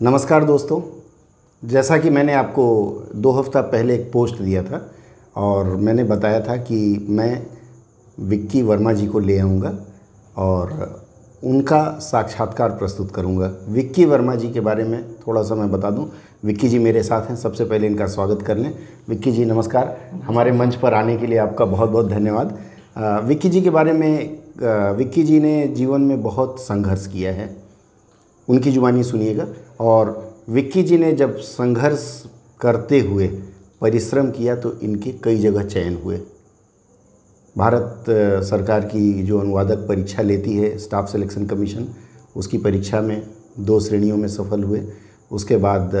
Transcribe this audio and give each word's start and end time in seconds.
नमस्कार 0.00 0.44
दोस्तों। 0.44 0.80
जैसा 1.62 1.96
कि 1.98 2.10
मैंने 2.10 2.34
आपको 2.34 2.64
दो 3.14 3.30
हफ़्ता 3.30 3.60
पहले 3.62 3.94
एक 3.94 4.10
पोस्ट 4.12 4.38
दिया 4.38 4.62
था 4.62 4.80
और 5.36 5.66
मैंने 5.76 6.04
बताया 6.04 6.40
था 6.40 6.56
कि 6.56 7.06
मैं 7.08 7.42
विक्की 8.18 8.62
वर्मा 8.62 8.92
जी 8.92 9.06
को 9.06 9.18
ले 9.18 9.38
आऊँगा 9.38 9.74
और 10.36 11.02
उनका 11.42 11.82
साक्षात्कार 12.02 12.70
प्रस्तुत 12.70 13.10
करूँगा। 13.10 13.50
विक्की 13.68 14.04
वर्मा 14.04 14.34
जी 14.34 14.50
के 14.50 14.60
बारे 14.60 14.84
में 14.84 15.14
थोड़ा 15.26 15.42
सा 15.42 15.54
मैं 15.54 15.70
बता 15.70 15.90
दूँ। 15.90 16.10
विक्की 16.44 16.68
जी 16.68 16.78
मेरे 16.78 17.02
साथ 17.02 17.28
हैं, 17.28 17.36
सबसे 17.36 17.64
पहले 17.64 17.86
इनका 17.86 18.06
स्वागत 18.06 18.42
कर 18.42 18.56
लें। 18.56 18.72
विक्की 19.08 19.32
जी, 19.32 19.44
नमस्कार। 19.44 19.96
हमारे 20.24 20.52
मंच 20.52 20.74
पर 20.74 20.94
आने 20.94 21.16
के 21.16 21.26
लिए 21.26 21.38
आपका 21.38 21.64
बहुत 21.64 21.90
बहुत 21.90 22.08
धन्यवाद 22.08 22.58
विक्की 23.26 23.48
जी 23.50 23.62
के 23.62 23.70
बारे 23.70 23.92
में 23.92 24.38
विक्की 24.96 25.22
जी 25.22 25.40
ने 25.40 25.66
जीवन 25.68 26.00
में 26.00 26.22
बहुत 26.22 26.60
संघर्ष 26.60 27.06
किया 27.06 27.32
है। 27.32 27.67
उनकी 28.48 28.70
जुबानी 28.70 29.02
सुनिएगा। 29.02 29.46
और 29.80 30.16
विक्की 30.48 30.82
जी 30.82 30.98
ने 30.98 31.12
जब 31.12 31.36
संघर्ष 31.38 32.04
करते 32.60 33.00
हुए 33.00 33.26
परिश्रम 33.80 34.30
किया 34.30 34.54
तो 34.56 34.72
इनके 34.82 35.10
कई 35.24 35.38
जगह 35.38 35.64
चयन 35.64 35.98
हुए। 36.04 36.20
भारत 37.56 38.04
सरकार 38.44 38.84
की 38.84 39.22
जो 39.22 39.38
अनुवादक 39.38 39.86
परीक्षा 39.88 40.22
लेती 40.22 40.56
है, 40.56 40.76
स्टाफ 40.78 41.10
सिलेक्शन 41.12 41.46
कमीशन, 41.46 41.86
उसकी 42.36 42.58
परीक्षा 42.58 43.00
में 43.00 43.22
दो 43.60 43.78
श्रेणियों 43.80 44.16
में 44.16 44.28
सफल 44.28 44.62
हुए। 44.62 44.82
उसके 45.30 45.56
बाद 45.56 45.94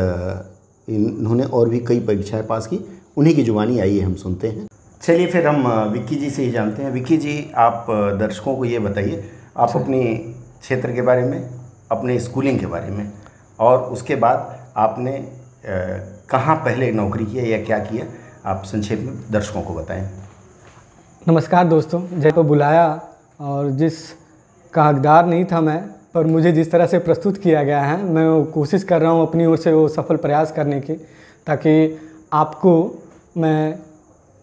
इन्होंने 0.88 1.44
और 1.44 1.68
भी 1.68 1.78
कई 1.78 2.00
परीक्षाएँ 2.00 2.42
पास 2.42 2.66
की। 2.66 2.78
उन्हीं 3.16 3.34
की 3.34 3.42
जुबानी 3.42 3.78
आइए 3.78 4.00
हम 4.00 4.14
सुनते 4.14 4.48
हैं। 4.48 4.66
चलिए 5.02 5.26
फिर 5.26 5.46
हम 5.46 5.66
विक्की 5.92 6.16
जी 6.16 6.30
से 6.30 6.44
ही 6.44 6.50
जानते 6.50 6.82
हैं। 6.82 6.92
विक्की 6.92 7.16
जी, 7.16 7.50
आप 7.56 7.86
दर्शकों 8.20 8.56
को 8.56 8.64
ये 8.64 8.78
बताइए, 8.78 9.24
आप 9.56 9.72
अपने 9.76 10.02
क्षेत्र 10.60 10.92
के 10.92 11.02
बारे 11.02 11.22
में 11.22 11.57
अपने 11.90 12.18
स्कूलिंग 12.20 12.58
के 12.60 12.66
बारे 12.66 12.90
में 12.90 13.12
और 13.58 13.82
उसके 13.92 14.16
बाद 14.16 14.56
आपने 14.76 15.12
कहाँ 16.30 16.56
पहले 16.56 16.90
नौकरी 16.92 17.26
किया 17.26 17.44
या 17.46 17.64
क्या 17.64 17.78
किया 17.80 18.06
आप 18.46 18.62
संक्षेप 18.64 18.98
में 18.98 19.14
दर्शकों 19.30 19.62
को 19.62 19.74
बताएँ। 19.74 20.08
नमस्कार 21.28 21.66
दोस्तों, 21.68 22.02
जय 22.12 22.30
को 22.30 22.42
बुलाया 22.44 23.00
और 23.40 23.70
जिस 23.72 23.94
का 24.72 24.84
हकदार 24.84 25.26
नहीं 25.26 25.44
था 25.44 25.60
मैं, 25.60 25.80
पर 26.14 26.26
मुझे 26.26 26.52
जिस 26.52 26.70
तरह 26.70 26.86
से 26.86 26.98
प्रस्तुत 26.98 27.38
किया 27.38 27.62
गया 27.62 27.80
है, 27.82 28.02
मैं 28.04 28.44
कोशिश 28.52 28.84
कर 28.84 29.00
रहा 29.00 29.10
हूँ 29.10 29.26
अपनी 29.26 29.46
ओर 29.46 29.56
से 29.56 29.72
वो 29.72 29.88
सफल 29.88 30.16
प्रयास 30.16 30.52
करने 30.52 30.80
की, 30.80 30.94
ताकि 31.46 31.98
आपको 32.32 32.72
मैं 33.36 33.78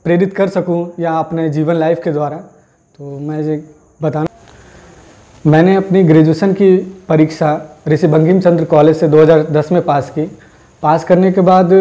प्रेरित 0.05 0.35
कर 0.35 0.49
सकूँ 0.49 0.91
या 0.99 1.17
अपने 1.19 1.49
जीवन 1.49 1.75
लाइफ 1.75 2.01
के 2.03 2.11
द्वारा। 2.11 2.37
तो 2.37 3.19
मैं 3.19 3.41
ये 3.41 3.63
बताना 4.01 4.34
मैंने 5.45 5.75
अपनी 5.75 6.03
ग्रेजुएशन 6.03 6.53
की 6.53 6.75
परीक्षा 7.09 7.49
ऋषि 7.87 8.07
बंकिम 8.07 8.39
चंद्र 8.41 8.65
कॉलेज 8.65 8.95
से 8.97 9.07
2010 9.07 9.71
में 9.71 9.81
पास 9.81 10.09
की। 10.09 10.25
पास 10.83 11.03
करने 11.03 11.31
के 11.31 11.41
बाद 11.41 11.73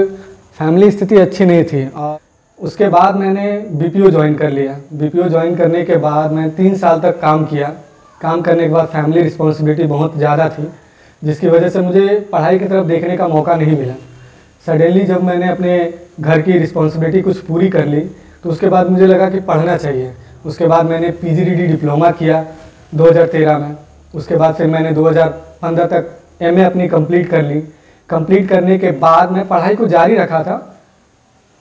फैमिली 0.58 0.90
स्थिति 0.90 1.16
अच्छी 1.16 1.44
नहीं 1.44 1.62
थी 1.64 1.86
और 1.88 2.18
उसके 2.58 2.88
बाद 2.88 3.16
मैंने 3.16 3.46
बीपीओ 3.72 4.10
ज्वाइन 4.10 4.34
कर 4.34 4.50
लिया। 4.50 4.76
बीपीओ 4.92 5.28
ज्वाइन 5.28 5.54
करने 5.56 5.84
के 5.84 5.96
बाद 5.96 6.32
मैं 6.32 6.48
तीन 6.54 6.76
साल 6.76 7.00
तक 7.00 7.18
काम 7.20 7.44
किया। 7.44 7.68
काम 8.20 8.40
करने 8.40 8.62
के 8.62 8.72
बाद 8.72 8.88
फैमिली 8.88 9.22
रिस्पॉन्सिबिलिटी 9.22 9.84
बहुत 9.84 10.16
ज़्यादा 10.18 10.48
थी, 10.48 10.66
जिसकी 11.22 11.48
वजह 11.48 11.68
से 11.68 11.80
मुझे 11.80 12.18
पढ़ाई 12.32 12.58
की 12.58 12.64
तरफ़ 12.64 12.86
देखने 12.86 13.16
का 13.16 13.28
मौका 13.28 13.54
नहीं 13.54 13.78
मिला। 13.78 13.94
सडनली 14.66 15.04
जब 15.04 15.22
मैंने 15.22 15.48
अपने 15.48 15.78
घर 16.20 16.40
की 16.40 16.58
रिस्पॉन्सिबिलिटी 16.58 17.20
कुछ 17.22 17.40
पूरी 17.44 17.68
कर 17.68 17.86
ली 17.86 18.00
तो 18.44 18.50
उसके 18.50 18.68
बाद 18.68 18.90
मुझे 18.90 19.06
लगा 19.06 19.30
कि 19.30 19.40
पढ़ना 19.42 19.76
चाहिए। 19.78 20.12
उसके 20.44 20.66
बाद 20.66 20.86
मैंने 20.86 21.10
पीजीडीडी 21.12 21.66
डिप्लोमा 21.66 22.10
किया। 22.12 22.44
2013 22.94 23.58
में। 23.58 23.76
उसके 24.14 24.36
बाद 24.36 24.54
फिर 24.54 24.66
मैंने 24.66 24.92
2015 24.92 25.86
तक 25.86 26.10
एमए 26.42 26.62
अपनी 26.62 26.88
कंप्लीट 26.88 27.28
कर 27.28 27.42
ली। 27.42 27.60
कंप्लीट 28.08 28.48
करने 28.48 28.78
के 28.78 28.90
बाद 28.90 29.30
मैं 29.32 29.46
पढ़ाई 29.48 29.74
को 29.74 29.86
जारी 29.86 30.16
रखा 30.16 30.42
था। 30.42 30.56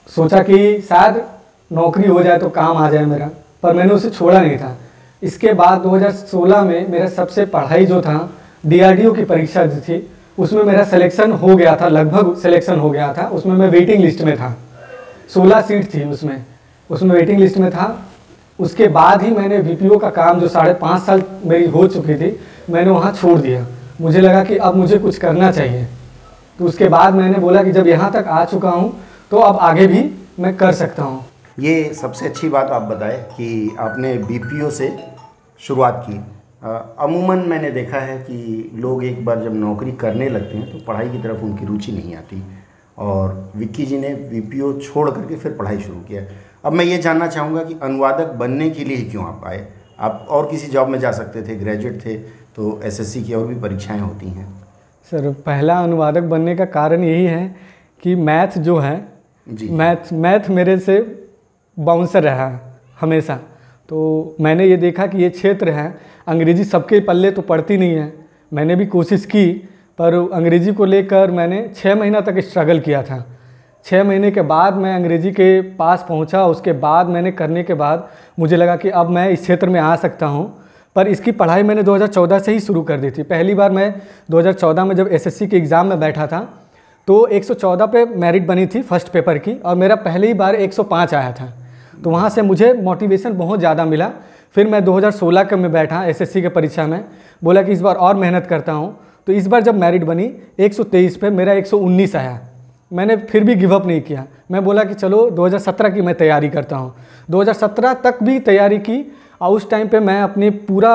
सोचा 0.10 0.42
कि 0.44 0.82
शायद 0.82 1.22
नौकरी 1.72 2.08
हो 2.08 2.24
जाए 2.24 2.38
तो 2.38 2.50
काम 2.50 2.78
आ 2.78 2.90
जाए 2.90 3.06
मेरा, 3.06 3.30
पर 3.64 3.74
मैंने 3.74 3.94
उसे 3.94 4.10
छोड़ा 4.10 4.42
नहीं 4.42 4.58
था। 4.58 4.78
इसके 5.24 5.54
बाद 5.54 5.82
2016 5.82 6.62
में 6.62 6.88
मेरा 6.90 7.08
सबसे 7.08 7.46
पढ़ाई 7.46 7.86
जो 7.86 8.02
था 8.02 8.30
डीआरडीओ 8.66 9.14
की 9.14 9.24
परीक्षा 9.24 9.66
जो 9.66 9.80
थी, 9.80 10.12
उसमें 10.38 10.64
मेरा 10.64 10.84
सिलेक्शन 10.84 11.32
हो 11.32 11.56
गया 11.56 11.76
था, 11.82 11.88
लगभग 11.88 12.36
सिलेक्शन 12.38 12.80
हो 12.80 12.90
गया 12.90 13.14
था। 13.14 13.28
उसमें 13.28 13.56
मैं 13.56 13.70
वेटिंग 13.70 14.02
लिस्ट 14.02 14.22
में 14.22 14.36
था। 14.38 14.56
16 15.30 15.62
सीट 15.62 15.94
थी 15.94 16.04
उसमें। 16.04 16.44
उसमें 16.90 17.16
वेटिंग 17.16 17.40
लिस्ट 17.40 17.58
में 17.58 17.72
था। 17.72 17.86
उसके 18.60 18.88
बाद 18.90 19.22
ही 19.22 19.32
मैंने 19.32 19.58
वीपीओ 19.60 19.98
का 20.00 20.10
काम 20.12 20.40
जो 20.40 20.48
साढ़े 20.48 20.74
पाँच 20.76 21.02
साल 21.04 21.24
मेरी 21.46 21.68
हो 21.68 21.88
चुकी 21.88 22.16
थी, 22.16 22.38
मैंने 22.70 22.92
वहाँ 22.92 23.12
छोड़ 23.14 23.40
दिया। 23.40 23.66
मुझे 24.02 24.22
लगा 24.22 24.44
कि 24.44 24.58
अब 24.58 24.76
मुझे 24.76 24.98
कुछ 25.00 25.18
करना 25.18 25.52
चाहिए। 25.52 25.88
तो 26.60 26.66
उसके 26.66 26.88
बाद 26.88 27.16
मैंने 27.16 27.40
बोला 27.40 27.64
कि 27.64 27.72
जब 27.72 27.88
यहाँ 27.88 28.12
तक 28.12 28.28
आ 28.30 28.44
चुका 28.46 28.70
हूँ 28.70 28.94
तो 29.32 29.40
अब 29.40 29.58
आगे 29.62 29.88
भी 29.88 30.04
मैं 30.40 30.56
कर 30.58 30.72
सकता 30.74 31.04
हूँ। 31.04 31.24
ये 31.60 31.94
सबसे 31.94 32.26
अच्छी 32.26 32.50
बात 32.50 32.70
आप 32.72 32.82
बताएँ 32.82 33.22
कि 33.30 33.76
आपने 33.80 34.14
बीपीओ 34.20 34.70
से 34.72 34.96
शुरुआत 35.62 36.06
की। 36.10 36.24
अमूमन 37.04 37.40
मैंने 37.48 37.72
देखा 37.72 38.00
है 38.00 38.18
कि 38.20 38.72
लोग 38.76 39.04
एक 39.04 39.24
बार 39.26 39.44
जब 39.44 39.56
नौकरी 39.56 39.92
करने 40.02 40.30
लगते 40.30 40.58
हैं 40.58 40.72
तो 40.72 40.78
पढ़ाई 40.86 41.10
की 41.10 41.18
तरफ़ 41.18 41.44
उनकी 41.44 41.66
रुचि 41.66 41.92
नहीं 41.92 42.16
आती। 42.16 42.42
और 42.98 43.52
विक्की 43.56 43.86
जी 43.86 43.98
ने 44.00 44.14
बीपीओ 44.30 44.72
छोड़ 44.80 45.10
करके 45.10 45.36
फिर 45.36 45.52
पढ़ाई 45.52 45.80
शुरू 45.80 46.00
किया। 46.00 46.22
अब 46.64 46.74
मैं 46.74 46.86
ये 46.86 46.98
जानना 46.98 47.28
चाहूँगा 47.28 47.64
कि 47.64 47.76
अनुवादक 47.84 48.34
बनने 48.34 48.70
के 48.70 48.84
लिए 48.84 48.98
ही 48.98 49.04
क्यों 49.04 49.26
आप 49.26 49.42
आए? 49.46 49.68
आप 50.00 50.26
और 50.30 50.50
किसी 50.52 50.68
जॉब 50.68 50.88
में 50.90 51.00
जा 51.00 51.12
सकते 51.12 51.42
थे 51.42 51.56
ग्रेजुएट 51.56 52.06
थे 52.06 52.16
तो 52.56 52.80
एसएससी 52.84 53.24
की 53.24 53.34
और 53.34 53.48
भी 53.48 53.56
परीक्षाएँ 53.56 54.00
होती 54.00 54.28
हैं। 54.28 54.48
सर 55.12 55.32
पहला 55.46 55.80
अनुवादक 55.80 56.24
बनने 56.24 56.56
का 56.56 56.66
कारण 56.66 57.04
यही 57.04 57.26
है 57.26 57.56
कि 58.04 58.16
मैथ 58.16 58.58
जो 58.58 58.78
है 58.78 58.96
जी। 59.48 59.70
मैथ 59.70 60.14
मैथ 60.14 60.50
मेरे 60.50 60.78
से 60.80 61.00
बाउंसर 61.78 62.24
रहा 62.24 62.50
हमेशा। 63.02 63.36
तो 63.90 64.36
मैंने 64.42 64.66
ये 64.66 64.78
देखा 64.78 65.08
कि 65.08 65.18
ये 65.18 65.30
क्षेत्र 65.30 65.70
है 65.70 65.96
अंग्रेज़ी 66.28 66.64
सबके 66.64 67.00
पल्ले 67.00 67.32
तो 67.32 67.42
पढ़ती 67.42 67.78
नहीं 67.78 67.96
है। 67.96 68.12
मैंने 68.52 68.76
भी 68.76 68.86
कोशिश 68.86 69.26
की 69.26 69.52
पर 70.00 70.14
अंग्रेज़ी 70.34 70.74
को 70.74 70.86
लेकर 70.86 71.32
मैंने 71.32 71.68
छः 71.76 71.96
महीना 71.96 72.22
तक 72.22 72.40
स्ट्रगल 72.40 72.80
किया 72.80 73.04
था। 73.04 73.26
छः 73.86 74.04
महीने 74.04 74.32
के 74.32 74.42
बाद 74.44 74.76
मैं 74.76 74.94
अंग्रेज़ी 74.96 75.32
के 75.32 75.62
पास 75.74 76.06
पहुँचा, 76.10 76.46
उसके 76.46 76.72
बाद 76.74 77.08
मैंने 77.08 77.32
करने 77.34 77.64
के 77.64 77.74
बाद 77.76 78.10
मुझे 78.40 78.56
लगा 78.56 78.76
कि 78.76 78.90
अब 78.92 79.10
मैं 79.10 79.30
इस 79.30 79.42
क्षेत्र 79.42 79.70
में 79.70 79.80
आ 79.82 79.96
सकता 79.98 80.26
हूँ। 80.26 80.52
पर 80.96 81.08
इसकी 81.08 81.32
पढ़ाई 81.34 81.64
मैंने 81.64 81.84
2014 81.84 82.40
से 82.40 82.54
ही 82.54 82.60
शुरू 82.60 82.82
कर 82.84 83.00
दी 83.00 83.12
थी। 83.12 83.24
पहली 83.24 83.54
बार 83.54 83.72
मैं 83.72 83.94
2014 84.32 84.86
में 84.86 84.96
जब 84.96 85.08
एसएससी 85.10 85.48
के 85.48 85.58
एग्ज़ाम 85.58 85.88
में 85.88 86.00
बैठा 86.00 86.28
था 86.28 86.40
तो 87.08 87.26
114 87.30 87.88
पे 87.88 88.06
मेरिट 88.06 88.46
बनी 88.48 88.66
थी 88.66 88.82
फ़र्स्ट 88.82 89.08
पेपर 89.10 89.38
की, 89.38 89.54
और 89.56 89.76
मेरा 89.76 89.96
पहली 89.98 90.34
बार 90.34 90.56
105 90.58 91.14
आया 91.14 91.32
था। 91.32 91.52
तो 92.04 92.10
वहाँ 92.10 92.30
से 92.30 92.42
मुझे 92.42 92.72
मोटिवेशन 92.74 93.34
बहुत 93.34 93.60
ज़्यादा 93.60 93.86
मिला। 93.86 94.10
फिर 94.56 94.68
मैं 94.68 94.84
2016 94.86 95.44
के 95.44 95.56
में 95.56 95.72
बैठा 95.72 96.04
एसएससी 96.06 96.42
के 96.42 96.50
परीक्षा 96.50 96.88
में, 96.88 97.04
बोला 97.42 97.62
कि 97.62 97.72
इस 97.72 97.82
बार 97.82 97.96
और 97.98 98.16
मेहनत 98.16 98.48
करता 98.48 98.72
हूँ। 98.72 98.96
तो 99.28 99.34
इस 99.34 99.48
बार 99.48 99.62
जब 99.62 99.76
मेरिट 99.76 100.04
बनी 100.04 100.32
123 100.60 101.18
पे 101.18 101.30
मेरा 101.32 101.54
119 101.54 102.16
आया। 102.16 102.40
मैंने 102.92 103.16
फिर 103.18 103.44
भी 103.44 103.56
गिव 103.56 103.76
अप 103.76 103.86
नहीं 103.86 104.02
किया। 104.02 104.26
मैं 104.52 104.64
बोला 104.64 104.84
कि 104.84 104.94
चलो 104.94 105.30
2017 105.30 105.90
की 105.90 106.02
मैं 106.02 106.16
तैयारी 106.16 106.50
करता 106.50 106.76
हूँ। 106.76 106.94
2017 107.32 107.94
तक 107.94 108.24
भी 108.24 108.40
तैयारी 108.40 108.78
की 108.80 109.14
और 109.42 109.56
उस 109.56 109.70
टाइम 109.70 109.88
पे 109.88 110.00
मैं 110.00 110.22
अपने 110.22 110.50
पूरा, 110.50 110.94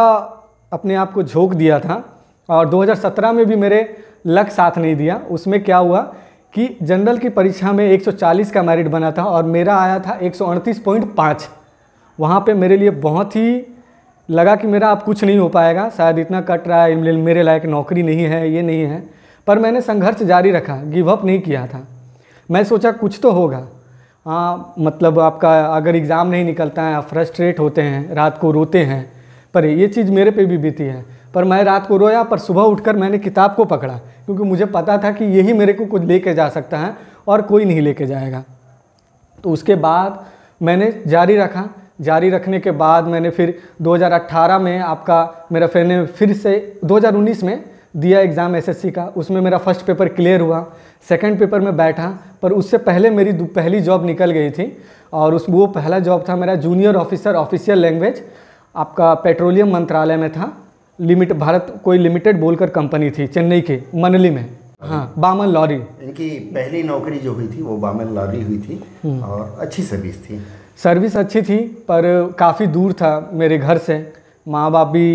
अपने 0.72 0.94
आप 0.94 1.12
को 1.12 1.22
झोंक 1.22 1.54
दिया 1.54 1.81
था। 1.81 2.04
और 2.49 2.69
2017 2.69 3.32
में 3.32 3.44
भी 3.47 3.56
मेरे 3.56 3.97
लक 4.26 4.50
साथ 4.50 4.78
नहीं 4.78 4.97
दिया। 4.97 5.21
उसमें 5.31 5.62
क्या 5.65 5.76
हुआ 5.76 6.00
कि 6.54 6.76
जनरल 6.82 7.19
की 7.19 7.28
परीक्षा 7.28 7.72
में 7.72 7.84
140 7.91 8.50
का 8.50 8.62
मेरिट 8.62 8.88
बना 8.88 9.10
था 9.12 9.25
और 9.25 9.43
मेरा 9.44 9.78
आया 9.78 9.99
था 10.00 10.19
एक 10.22 10.34
138.5 10.34 11.49
वहाँ 12.19 12.41
पर 12.41 12.55
मेरे 12.55 12.76
लिए 12.76 12.91
बहुत 12.91 13.37
ही 13.37 13.61
लगा 14.29 14.55
कि 14.56 14.67
मेरा 14.67 14.91
अब 14.91 15.02
कुछ 15.02 15.25
नहीं 15.25 15.38
हो 15.38 15.49
पाएगा। 15.49 15.88
शायद 15.91 16.19
इतना 16.19 16.41
कट 16.41 16.69
रहा 16.69 16.82
है, 16.84 16.94
मेरे 17.17 17.43
लायक 17.43 17.64
नौकरी 17.67 18.02
नहीं 18.02 18.25
है, 18.25 18.50
ये 18.52 18.62
नहीं 18.62 18.82
है। 18.82 19.02
पर 19.49 19.59
मैंने 19.59 19.81
संघर्ष 19.81 20.23
जारी 20.23 20.50
रखा 20.50 20.75
गिव 20.85 21.11
अप 21.12 21.25
नहीं 21.25 21.41
किया 21.41 21.67
था। 21.67 21.87
मैं 22.49 22.62
सोचा 22.65 22.91
कुछ 22.93 23.19
तो 23.23 23.31
होगा। 23.31 23.67
हाँ 24.27 24.75
मतलब 24.79 25.19
आपका 25.19 25.50
अगर 25.67 25.97
एग्ज़ाम 25.97 26.29
नहीं 26.29 26.45
निकलता 26.45 26.83
है, 26.83 26.95
आप 26.95 27.05
फ्रस्ट्रेट 27.05 27.61
होते 27.61 27.83
हैं, 27.83 28.15
रात 28.15 28.39
को 28.39 28.50
रोते 28.50 28.79
हैं, 28.79 29.00
पर 29.55 29.65
ये 29.65 29.89
चीज़ 29.89 30.11
मेरे 30.12 30.31
पे 30.31 30.45
भी 30.47 30.59
बीती 30.59 30.85
है। 30.85 31.05
पर 31.35 31.45
मैं 31.45 31.62
रात 31.65 31.87
को 31.87 31.97
रोया, 31.97 32.23
पर 32.23 32.39
सुबह 32.39 32.62
उठकर 32.62 32.97
मैंने 32.97 33.19
किताब 33.19 33.55
को 33.55 33.65
पकड़ा, 33.65 33.97
क्योंकि 34.27 34.43
मुझे 34.43 34.65
पता 34.67 34.99
था 34.99 35.12
कि 35.12 35.25
यही 35.39 35.53
मेरे 35.53 35.73
को 35.73 35.87
कुछ 35.87 36.03
लेके 36.03 36.35
जा 36.35 36.49
सकता 36.49 36.79
है 36.79 36.94
और 37.29 37.43
कोई 37.43 37.65
नहीं 37.65 37.81
लेके 37.81 38.06
जाएगा। 38.06 38.43
तो 39.44 39.51
उसके 39.51 39.75
बाद 39.75 40.25
मैंने 40.62 40.93
जारी 41.06 41.37
रखा। 41.37 41.65
जारी 42.01 42.31
रखने 42.31 42.61
के 42.61 42.71
बाद 42.71 43.05
मैंने 43.05 43.31
फिर 43.31 43.59
2018 43.83 44.59
में 44.59 44.79
आपका 44.81 45.47
मेरा 45.53 45.67
फिर 45.67 45.87
ने 45.87 46.05
फिर 46.06 46.33
से 46.33 46.81
2019 46.85 47.43
में 47.43 47.65
दिया 47.94 48.20
एग्ज़ाम 48.20 48.56
एसएससी 48.56 48.90
का 48.90 49.05
उसमें 49.17 49.40
मेरा 49.40 49.58
फ़र्स्ट 49.58 49.85
पेपर 49.87 50.08
क्लियर 50.11 50.40
हुआ। 50.40 50.61
सेकंड 51.08 51.38
पेपर 51.38 51.61
में 51.61 51.76
बैठा 51.76 52.08
पर 52.43 52.52
उससे 52.52 52.79
पहले 52.81 53.11
मेरी 53.11 53.32
पहली 53.32 53.81
जॉब 53.81 54.05
निकल 54.06 54.31
गई 54.31 54.50
थी 54.50 54.67
और 55.12 55.35
उस 55.35 55.46
वो 55.50 55.67
पहला 55.69 55.99
जॉब 56.00 56.25
था 56.29 56.37
मेरा 56.37 56.55
जूनियर 56.56 56.96
ऑफिसर 56.96 57.35
ऑफिशियल 57.37 57.79
लैंग्वेज 57.79 58.23
आपका 58.75 59.12
पेट्रोलियम 59.17 59.73
मंत्रालय 59.73 60.17
में 60.17 60.31
था। 60.32 60.52
लिमिट 60.99 61.32
भारत 61.35 61.81
कोई 61.85 61.99
लिमिटेड 61.99 62.40
बोलकर 62.40 62.70
कंपनी 62.70 63.11
थी 63.11 63.26
चेन्नई 63.26 63.61
के 63.61 63.81
मनली 63.96 64.31
में। 64.31 64.44
हाँ 64.82 65.12
बामन 65.19 65.49
लॉरी। 65.49 65.75
इनकी 65.75 66.29
पहली 66.55 66.82
नौकरी 66.82 67.19
जो 67.19 67.32
हुई 67.32 67.46
थी 67.49 67.62
वो 67.62 67.76
बामन 67.79 68.14
लॉरी 68.14 68.43
हुई 68.43 68.58
थी 68.58 69.20
और 69.23 69.56
अच्छी 69.61 69.82
सर्विस 69.82 70.23
थी। 70.25 70.41
सर्विस 70.82 71.17
अच्छी 71.17 71.43
थी 71.43 71.58
पर 71.88 72.34
काफ़ी 72.38 72.67
दूर 72.69 72.93
था 72.93 73.31
मेरे 73.32 73.58
घर 73.58 73.79
से। 73.81 73.96
माँ 74.46 74.70
बाप 74.73 74.88
भी 74.88 75.08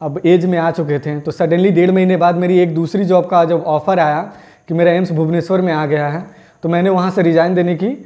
अब 0.00 0.20
एज 0.26 0.44
में 0.46 0.58
आ 0.58 0.70
चुके 0.70 0.98
थे 0.98 1.18
तो 1.20 1.30
सडनली 1.30 1.70
डेढ़ 1.70 1.90
महीने 1.90 2.16
बाद 2.16 2.36
मेरी 2.36 2.58
एक 2.58 2.74
दूसरी 2.74 3.04
जॉब 3.04 3.26
का 3.26 3.44
जब 3.44 3.62
ऑफ़र 3.66 4.00
आया 4.00 4.20
कि 4.68 4.74
मेरा 4.74 4.92
एम्स 4.92 5.12
भुवनेश्वर 5.12 5.60
में 5.60 5.72
आ 5.72 5.84
गया 5.86 6.08
है 6.08 6.24
तो 6.62 6.68
मैंने 6.68 6.90
वहाँ 6.90 7.10
से 7.10 7.22
रिज़ाइन 7.22 7.54
देने 7.54 7.74
की 7.74 7.96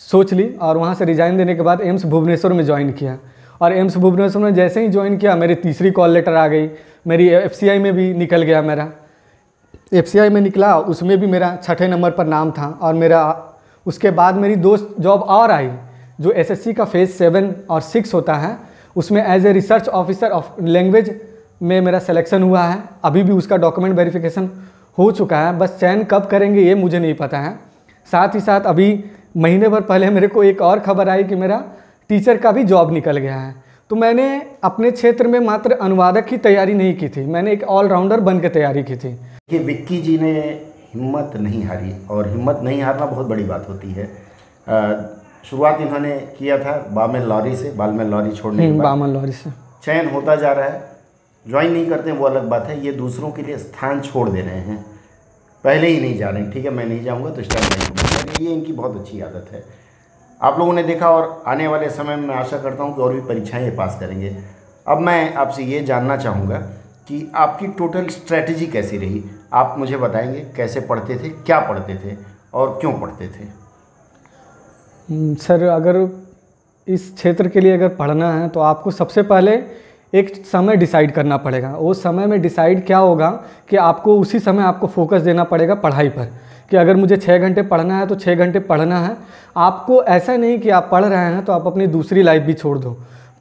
सोच 0.00 0.32
ली 0.32 0.48
और 0.60 0.76
वहाँ 0.76 0.94
से 0.94 1.04
रिज़ाइन 1.04 1.36
देने 1.36 1.54
के 1.54 1.62
बाद 1.62 1.80
एम्स 1.80 2.04
भुवनेश्वर 2.06 2.52
में 2.52 2.64
ज्वाइन 2.64 2.92
किया। 2.92 3.18
और 3.60 3.72
एम्स 3.72 3.96
भुवनेश्वर 3.96 4.42
में 4.42 4.54
जैसे 4.54 4.82
ही 4.82 4.88
ज्वाइन 4.88 5.16
किया, 5.18 5.34
मेरी 5.36 5.54
तीसरी 5.54 5.90
कॉल 5.90 6.10
लेटर 6.10 6.34
आ 6.34 6.46
गई, 6.48 6.68
मेरी 7.06 7.28
एफसीआई 7.28 7.78
में 7.78 7.92
भी 7.92 8.12
निकल 8.14 8.42
गया 8.42 8.62
मेरा। 8.62 8.88
एफसीआई 9.92 10.28
में 10.28 10.40
निकला, 10.40 10.76
उसमें 10.76 11.18
भी 11.20 11.26
मेरा 11.26 11.56
छठे 11.62 11.88
नंबर 11.88 12.10
पर 12.10 12.26
नाम 12.26 12.50
था 12.50 12.68
और 12.82 12.94
मेरा, 12.94 13.20
उसके 13.86 14.10
बाद 14.12 14.34
मेरी 14.36 14.56
दोस्त 14.58 14.94
जॉब 15.00 15.22
और 15.22 15.50
आई, 15.50 15.70
जो 16.20 16.32
एसएससी 16.32 16.72
का 16.72 16.84
फ़ेज़ 16.84 17.10
सेवन 17.10 17.54
और 17.70 17.80
सिक्स 17.82 18.14
होता 18.14 18.34
है। 18.34 18.56
उसमें 18.96 19.24
as 19.26 19.46
a 19.46 19.52
research 19.52 19.88
officer 19.88 20.30
of 20.30 20.62
language 20.62 21.20
में 21.62 21.80
मेरा 21.80 21.98
सिलेक्शन 21.98 22.42
हुआ 22.42 22.62
है। 22.62 22.82
अभी 23.04 23.22
भी 23.22 23.32
उसका 23.32 23.56
डॉक्यूमेंट 23.56 23.96
वेरिफिकेशन 23.96 24.50
हो 24.98 25.10
चुका 25.10 25.38
है। 25.38 25.58
बस 25.58 25.76
चयन 25.80 26.04
कब 26.04 26.26
करेंगे 26.26 26.60
ये 26.60 26.74
मुझे 26.74 26.98
नहीं 26.98 27.14
पता 27.14 27.38
है। 27.38 27.58
साथ 28.12 28.34
ही 28.34 28.40
साथ 28.40 28.60
अभी 28.60 29.04
महीने 29.36 29.68
भर 29.68 29.80
पहले 29.80 30.10
मेरे 30.10 30.26
को 30.26 30.44
एक 30.44 30.62
और 30.62 30.80
खबर 30.80 31.08
आई 31.08 31.24
कि 31.24 31.34
मेरा 31.34 31.64
टीचर 32.08 32.36
का 32.36 32.52
भी 32.52 32.64
जॉब 32.64 32.92
निकल 32.92 33.16
गया 33.16 33.36
है। 33.36 33.54
तो 33.90 33.96
मैंने 33.96 34.46
अपने 34.62 34.90
क्षेत्र 34.90 35.26
में 35.26 35.40
मात्र 35.40 35.72
अनुवादक 35.72 36.24
की 36.24 36.36
तैयारी 36.36 36.74
नहीं 36.74 36.96
की 36.96 37.08
थी। 37.08 37.26
मैंने 37.26 37.52
एक 37.52 37.62
ऑलराउंडर 37.62 38.20
बन 38.20 38.40
के 38.40 38.48
तैयारी 38.48 38.82
की 38.82 38.96
थी। 38.96 39.20
कि 39.50 39.58
विक्की 39.58 40.02
जी 40.02 40.18
ने 40.18 40.32
हिम्मत 40.94 41.32
नहीं 41.36 41.64
हारी 41.64 42.06
और 42.10 42.28
हिम्मत 42.28 42.60
नहीं 42.62 42.82
हारना 42.82 43.06
बहुत 43.06 43.26
बड़ी 43.26 43.44
बात 43.44 43.66
होती 43.68 43.92
है। 43.92 44.04
शुरुआत 45.44 45.80
इन्होंने 45.80 46.18
किया 46.38 46.58
था 46.58 46.76
बामेल 46.90 47.22
लॉरी 47.22 47.56
से 47.56 47.70
बालमेल 47.70 48.06
लॉरी 48.06 48.32
छोड़ने 48.32 48.66
के 48.66 48.72
बाद। 48.72 48.82
बामन 48.82 49.08
लॉरी 49.08 49.32
से। 49.32 49.50
चयन 49.84 50.10
होता 50.10 50.36
जा 50.36 50.52
रहा 50.52 50.68
है। 50.68 50.88
ज्वाइन 51.48 51.72
नहीं 51.72 51.86
करते 51.86 52.12
वो 52.12 52.26
अलग 52.26 52.48
बात 52.48 52.66
है। 52.66 52.84
ये 52.84 52.92
दूसरों 52.92 53.30
के 53.30 53.42
लिए 53.42 53.58
स्थान 53.58 54.00
छोड़ 54.00 54.28
दे 54.28 54.40
रहे 54.40 54.60
हैं। 54.60 54.84
पहले 55.64 55.86
ही 55.86 56.00
नहीं 56.00 56.18
जा 56.18 56.28
रहे 56.28 56.42
हैं। 56.42 56.50
ठीक 56.50 56.64
है 56.64 56.70
मैं 56.70 56.84
नहीं 56.84 57.04
जाऊँगा 57.04 57.30
तो 57.30 57.42
स्टार्ट 57.42 57.64
नहीं 57.64 57.88
होगा। 57.88 58.44
ये 58.44 58.52
इनकी 58.52 58.72
बहुत 58.72 58.96
अच्छी 58.96 59.20
आदत 59.20 59.48
है। 59.52 59.64
आप 60.42 60.58
लोगों 60.58 60.72
ने 60.72 60.82
देखा 60.82 61.10
और 61.10 61.42
आने 61.46 61.66
वाले 61.68 61.90
समय 61.90 62.16
में 62.16 62.28
मैं 62.28 62.34
आशा 62.34 62.58
करता 62.58 62.82
हूँ 62.82 62.94
कि 62.96 63.02
और 63.02 63.14
भी 63.14 63.20
परीक्षाएँ 63.20 63.64
ये 63.64 63.70
पास 63.70 63.96
करेंगे। 64.00 64.36
अब 64.88 64.98
मैं 64.98 65.34
आपसे 65.34 65.62
ये 65.62 65.80
जानना 65.80 66.16
चाहूँगा 66.16 66.58
कि 67.08 67.32
आपकी 67.34 67.66
टोटल 67.68 68.06
स्ट्रैटेजी 68.06 68.66
कैसी 68.66 68.98
रही? 68.98 69.24
आप 69.52 69.74
मुझे 69.78 69.96
बताएँगे 69.96 70.40
कैसे 70.56 70.80
पढ़ते 70.80 71.16
थे 71.16 71.28
क्या 71.28 71.60
पढ़ते 71.60 71.94
थे 71.94 72.16
और 72.54 72.78
क्यों 72.80 72.92
पढ़ते 72.92 73.28
थे? 73.28 73.59
सर, 75.10 75.62
अगर 75.64 76.08
इस 76.86 77.12
क्षेत्र 77.14 77.48
के 77.48 77.60
लिए 77.60 77.72
अगर 77.72 77.88
पढ़ना 77.88 78.32
है 78.32 78.48
तो 78.48 78.60
आपको 78.60 78.90
सबसे 78.90 79.22
पहले 79.22 79.52
एक 80.12 80.34
समय 80.46 80.76
डिसाइड 80.76 81.12
करना 81.12 81.36
पड़ेगा। 81.36 81.68
वो 81.70 81.94
समय 81.94 82.26
में 82.26 82.40
डिसाइड 82.42 82.84
क्या 82.86 82.98
होगा 82.98 83.30
कि 83.70 83.76
आपको 83.78 84.18
उसी 84.20 84.38
समय 84.38 84.62
आपको 84.62 84.86
फोकस 84.86 85.22
देना 85.22 85.44
पड़ेगा 85.44 85.74
पढ़ाई 85.76 86.08
पर। 86.08 86.28
कि 86.70 86.76
अगर 86.76 86.96
मुझे 86.96 87.16
छः 87.16 87.38
घंटे 87.38 87.62
पढ़ना 87.62 87.98
है 87.98 88.06
तो 88.06 88.14
छः 88.14 88.34
घंटे 88.34 88.58
पढ़ना 88.60 88.98
है। 88.98 89.16
आपको 89.56 90.02
ऐसा 90.04 90.36
नहीं 90.36 90.58
कि 90.58 90.70
आप 90.70 90.88
पढ़ 90.92 91.04
रहे 91.04 91.18
हैं 91.24 91.44
तो 91.44 91.52
आप 91.52 91.66
अपनी 91.66 91.86
दूसरी 91.88 92.22
लाइफ 92.22 92.42
भी 92.42 92.52
छोड़ 92.54 92.78
दो। 92.78 92.90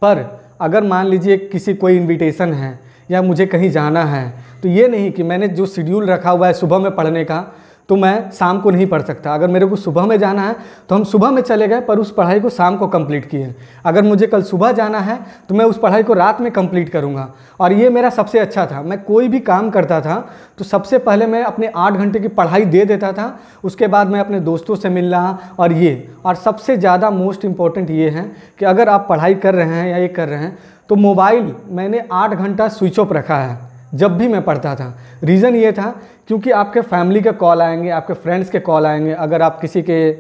पर 0.02 0.26
अगर 0.62 0.84
मान 0.84 1.08
लीजिए 1.08 1.38
किसी 1.38 1.74
कोई 1.74 1.98
इन्विटेशन 1.98 2.54
है, 2.54 2.80
या 3.12 3.22
मुझे 3.22 3.46
कहीं 3.46 3.70
जाना 3.72 4.04
है 4.06 4.34
तो 4.64 4.70
ये 4.70 4.88
नहीं 4.88 5.12
कि 5.12 5.24
मैंने 5.24 5.48
जो 5.50 5.66
शेड्यूल 5.66 6.06
रखा 6.06 6.30
हुआ 6.30 6.48
है 6.48 6.54
सुबह 6.54 6.80
में 6.80 6.92
पढ़ने 6.96 7.24
का 7.24 7.46
तो 7.90 7.96
मैं 7.96 8.30
शाम 8.32 8.60
को 8.62 8.72
नहीं 8.72 8.86
पढ़ 8.88 9.02
सकता। 9.02 9.34
अगर 9.34 9.48
मेरे 9.48 9.66
को 9.66 9.76
सुबह 9.78 10.06
में 10.06 10.18
जाना 10.20 10.42
है 10.42 10.56
तो 10.90 10.96
हम 10.96 11.04
सुबह 11.06 11.32
में 11.32 11.42
चले 11.42 11.68
गए, 11.68 11.80
पर 11.82 12.00
उस 12.00 12.12
पढ़ाई 12.14 12.40
को 12.40 12.50
शाम 12.52 12.78
को 12.78 12.88
कंप्लीट 12.88 13.26
किए। 13.26 13.54
अगर 13.86 14.04
मुझे 14.04 14.28
कल 14.28 14.42
सुबह 14.44 14.72
जाना 14.72 15.00
है 15.00 15.20
तो 15.50 15.56
मैं 15.56 15.66
उस 15.66 15.80
पढ़ाई 15.80 16.04
को 16.04 16.14
रात 16.16 16.42
में 16.42 16.52
कंप्लीट 16.52 16.90
करूँगा। 16.90 17.28
और 17.60 17.74
ये 17.74 17.90
मेरा 17.90 18.10
सबसे 18.12 18.40
अच्छा 18.40 18.66
था। 18.66 18.82
मैं 18.84 19.02
कोई 19.04 19.28
भी 19.28 19.40
काम 19.42 19.70
करता 19.70 20.00
था 20.02 20.18
तो 20.58 20.64
सबसे 20.66 20.98
पहले 21.00 21.26
मैं 21.28 21.44
अपने 21.44 21.72
आठ 21.78 21.94
घंटे 21.94 22.20
की 22.20 22.28
पढ़ाई 22.30 22.66
दे 22.68 22.84
देता 22.86 23.12
था। 23.14 23.40
उसके 23.64 23.88
बाद 23.88 24.08
मैं 24.08 24.20
अपने 24.20 24.40
दोस्तों 24.42 24.76
से 24.76 24.90
मिलना 24.92 25.56
और 25.60 25.74
ये। 25.74 26.10
और 26.26 26.36
सबसे 26.38 26.78
ज़्यादा 26.78 27.10
मोस्ट 27.12 27.46
इंपॉर्टेंट 27.46 27.90
ये 27.92 28.10
है 28.10 28.24
कि 28.60 28.66
अगर 28.66 28.90
आप 28.90 29.06
पढ़ाई 29.10 29.36
कर 29.38 29.56
रहे 29.56 29.76
हैं 29.76 29.90
या 29.90 29.98
ये 29.98 30.08
कर 30.10 30.28
रहे 30.28 30.40
हैं 30.40 30.58
तो 30.90 30.96
मोबाइल 30.98 31.54
मैंने 31.70 32.04
आठ 32.12 32.34
घंटा 32.34 32.68
स्विच 32.70 33.00
ऑफ़ 33.00 33.14
रखा 33.14 33.38
है। 33.38 33.69
जब 33.94 34.18
भी 34.18 34.28
मैं 34.28 34.42
पढ़ता 34.42 34.76
था। 34.76 34.94
रीज़न 35.24 35.56
ये 35.56 35.72
था 35.72 35.90
क्योंकि 36.28 36.52
आपके 36.52 36.82
फैमिली 36.82 37.22
के 37.22 37.32
कॉल 37.34 37.62
आएँगे 37.62 37.90
आपके 37.90 38.14
फ्रेंड्स 38.16 38.50
के 38.50 38.60
कॉल 38.60 38.86
आएँगे 38.86 39.12
अगर 39.14 39.42
आप 39.42 39.60
किसी 39.62 39.82
के 39.82 40.12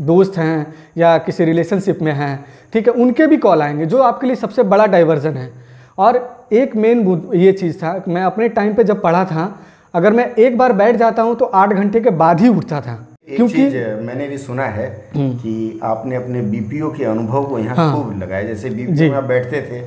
दोस्त 0.00 0.36
हैं 0.38 0.74
या 0.98 1.16
किसी 1.18 1.44
रिलेशनशिप 1.44 2.02
में 2.02 2.12
हैं 2.12 2.44
ठीक 2.72 2.88
है 2.88 2.92
उनके 2.94 3.26
भी 3.26 3.36
कॉल 3.36 3.62
आएँगे 3.62 3.86
जो 3.86 4.02
आपके 4.02 4.26
लिए 4.26 4.36
सबसे 4.36 4.62
बड़ा 4.64 4.86
डाइवर्जन 4.86 5.36
है। 5.36 5.50
और 5.98 6.16
एक 6.52 6.76
मेन 6.76 7.30
ये 7.34 7.52
चीज़ 7.52 7.76
था 7.76 8.02
मैं 8.08 8.22
अपने 8.22 8.48
टाइम 8.48 8.74
पे 8.74 8.84
जब 8.84 9.02
पढ़ा 9.02 9.24
था 9.24 9.44
अगर 9.94 10.12
मैं 10.12 10.26
एक 10.34 10.58
बार 10.58 10.72
बैठ 10.72 10.96
जाता 10.96 11.22
हूँ 11.22 11.34
तो 11.36 11.44
आठ 11.44 11.72
घंटे 11.72 12.00
के 12.00 12.10
बाद 12.12 12.40
ही 12.40 12.48
उठता 12.48 12.80
था। 12.80 12.94
क्योंकि 13.28 13.62
मैंने 14.02 14.28
भी 14.28 14.38
सुना 14.38 14.64
है 14.64 14.88
हम्म। 15.14 15.32
कि 15.36 15.80
आपने 15.84 16.16
अपने 16.16 16.40
बीपीओ 16.42 16.90
के 16.90 17.04
अनुभव 17.04 17.44
को 17.44 17.58
यहाँ 17.58 17.76
हाँ, 17.76 17.92
खूब 17.94 18.18
लगाया। 18.22 18.42
जैसे 18.42 18.70
बीपीओ 18.70 19.10
में 19.10 19.16
आप 19.18 19.24
बैठते 19.24 19.62
थे 19.62 19.80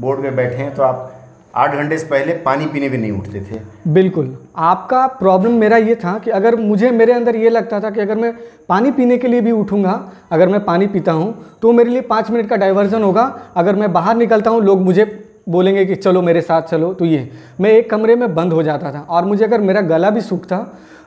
बोर्ड 0.00 0.20
में 0.20 0.36
बैठे 0.36 0.56
हैं 0.56 0.74
तो 0.74 0.82
आप 0.82 1.13
आठ 1.54 1.74
घंटे 1.74 1.98
से 1.98 2.06
पहले 2.06 2.32
पानी 2.44 2.66
पीने 2.66 2.88
भी 2.88 2.98
नहीं 2.98 3.10
उठते 3.12 3.40
थे। 3.42 3.58
बिल्कुल। 3.88 4.36
आपका 4.56 5.06
प्रॉब्लम 5.08 5.52
मेरा 5.54 5.76
ये 5.78 5.94
था 5.94 6.18
कि 6.18 6.30
अगर 6.32 6.56
मुझे, 6.56 6.90
मेरे 6.90 7.12
अंदर 7.12 7.36
ये 7.36 7.50
लगता 7.50 7.80
था 7.80 7.90
कि 7.90 8.00
अगर 8.00 8.16
मैं 8.16 8.32
पानी 8.68 8.90
पीने 8.90 9.18
के 9.18 9.28
लिए 9.28 9.40
भी 9.40 9.50
उठूँगा, 9.52 10.00
अगर 10.32 10.48
मैं 10.48 10.64
पानी 10.64 10.86
पीता 10.86 11.12
हूँ 11.12 11.34
तो 11.62 11.72
मेरे 11.72 11.90
लिए 11.90 12.00
पाँच 12.04 12.30
मिनट 12.30 12.48
का 12.48 12.56
डाइवर्जन 12.56 13.02
होगा। 13.02 13.22
अगर 13.56 13.76
मैं 13.76 13.92
बाहर 13.92 14.16
निकलता 14.16 14.50
हूँ, 14.50 14.62
लोग 14.62 14.80
मुझे 14.82 15.04
बोलेंगे 15.48 15.84
कि 15.86 15.94
चलो 15.96 16.22
मेरे 16.22 16.40
साथ 16.40 16.62
चलो 16.64 16.92
तो 16.94 17.04
ये। 17.04 17.30
मैं 17.60 17.70
एक 17.70 17.90
कमरे 17.90 18.16
में 18.16 18.34
बंद 18.34 18.52
हो 18.52 18.62
जाता 18.62 18.92
था 18.92 19.00
और 19.00 19.24
मुझे 19.24 19.44
अगर 19.44 19.60
मेरा 19.60 19.80
गला 19.84 20.10
भी 20.10 20.20
सूखता 20.22 20.58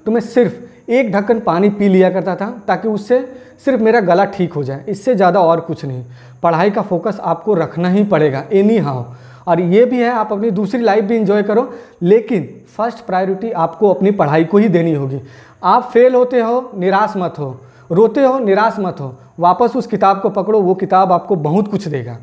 तो 0.06 0.12
मैं 0.12 0.22
सिर्फ़ 0.24 0.92
एक 0.92 1.12
ढक्कन 1.12 1.40
पानी 1.42 1.70
पी 1.72 1.88
लिया 1.90 2.10
करता 2.10 2.36
था 2.36 2.50
ताकि 2.68 2.88
उससे 2.88 3.20
सिर्फ़ 3.66 3.82
मेरा 3.82 4.00
गला 4.02 4.26
ठीक 4.28 4.54
हो 4.54 4.64
जाए। 4.64 4.84
इससे 4.90 5.16
ज़्यादा 5.16 5.40
और 5.42 5.60
कुछ 5.62 5.86
नहीं। 5.86 6.04
पढ़ाई 6.44 6.72
का 6.72 6.82
फोकस 6.84 7.20
आपको 7.22 7.54
रखना 7.56 7.90
ही 7.90 8.04
पड़ेगा 8.06 8.44
एनी 8.54 8.78
हाउ 8.80 9.04
और 9.48 9.60
ये 9.60 9.86
भी 9.86 10.00
है, 10.00 10.10
आप 10.10 10.34
अपनी 10.34 10.52
दूसरी 10.52 10.82
लाइफ 10.82 11.04
भी 11.04 11.16
इंजॉय 11.16 11.44
करो। 11.44 11.74
लेकिन 12.02 12.50
फ़र्स्ट 12.78 13.06
प्रायोरिटी 13.06 13.52
आपको 13.52 13.90
अपनी 13.90 14.12
पढ़ाई 14.12 14.46
को 14.46 14.58
ही 14.58 14.68
देनी 14.68 14.94
होगी। 14.94 15.22
आप 15.64 15.84
फेल 15.84 16.16
होते 16.16 16.42
हो, 16.42 16.72
निराश 16.76 17.14
मत 17.18 17.34
हो। 17.40 17.58
रोते 17.92 18.22
हो, 18.22 18.40
निराश 18.40 18.76
मत 18.80 19.00
हो। 19.00 19.16
वापस 19.40 19.74
उस 19.76 19.88
किताब 19.88 20.22
को 20.22 20.30
पकड़ो, 20.30 20.60
वो 20.60 20.74
किताब 20.76 21.12
आपको 21.12 21.36
बहुत 21.36 21.72
कुछ 21.72 21.88
देगा। 21.88 22.18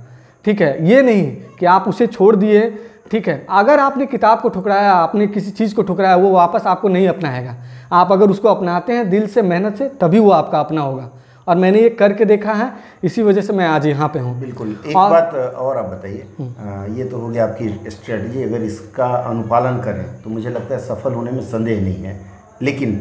ठीक 0.45 0.61
है? 0.61 0.89
ये 0.89 1.03
नहीं 1.03 1.37
कि 1.59 1.67
आप 1.67 1.89
उसे 1.89 2.07
छोड़ 2.07 2.37
दिए। 2.37 2.79
ठीक 3.11 3.29
है? 3.29 3.47
अगर 3.51 3.79
आपने 3.79 4.07
किताब 4.07 4.41
को 4.41 4.49
ठुकराया, 4.49 4.93
आपने 4.93 5.27
किसी 5.27 5.51
चीज़ 5.51 5.75
को 5.75 5.83
ठुकराया, 5.83 6.17
वो 6.17 6.31
वापस 6.31 6.63
आपको 6.67 6.89
नहीं 6.89 7.09
अपनाएगा। 7.09 7.55
आप 7.93 8.13
अगर 8.13 8.31
उसको 8.31 8.49
अपनाते 8.49 8.93
हैं 8.93 9.11
दिल 9.11 9.27
से, 9.27 9.43
मेहनत 9.43 9.77
से, 9.77 9.89
तभी 9.89 10.19
वो 10.19 10.31
आपका 10.31 10.61
अपना 10.61 10.81
होगा। 10.81 11.11
और 11.47 11.57
मैंने 11.57 11.81
ये 11.81 11.89
करके 11.91 12.25
देखा 12.25 12.53
है 12.53 12.71
इसी 13.05 13.23
वजह 13.23 13.41
से 13.41 13.53
मैं 13.53 13.67
आज 13.67 13.87
यहाँ 13.87 14.09
पे 14.09 14.19
हूँ। 14.19 14.39
बिल्कुल 14.41 14.71
एक 14.87 14.97
और, 14.97 15.11
बात 15.11 15.35
और 15.35 15.77
आप 15.77 15.85
बताइए। 15.87 16.27
हम्म। 16.39 16.97
ये 16.99 17.05
तो 17.05 17.19
हो 17.19 17.29
गया 17.29 17.45
आपकी 17.45 17.91
स्ट्रेटजी 17.91 18.43
अगर 18.43 18.63
इसका 18.63 19.07
अनुपालन 19.07 19.81
करें 19.81 20.05
तो 20.23 20.31
मुझे 20.31 20.51
लगता 20.51 20.75
है 20.75 20.81
सफल 20.81 21.15
होने 21.15 21.31
में 21.31 21.43
संदेह 21.43 21.81
नहीं 21.81 22.03
है। 22.05 22.19
लेकिन 22.63 23.01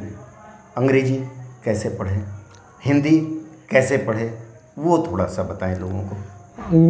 अंग्रेज़ी 0.77 1.15
कैसे 1.65 1.89
पढ़ें 1.89 2.21
हिंदी 2.85 3.17
कैसे 3.69 3.97
पढ़ें 3.97 4.31
वो 4.79 4.97
थोड़ा 5.07 5.25
सा 5.27 5.43
बताएँ 5.43 5.77
लोगों 5.79 6.01
को। 6.01 6.15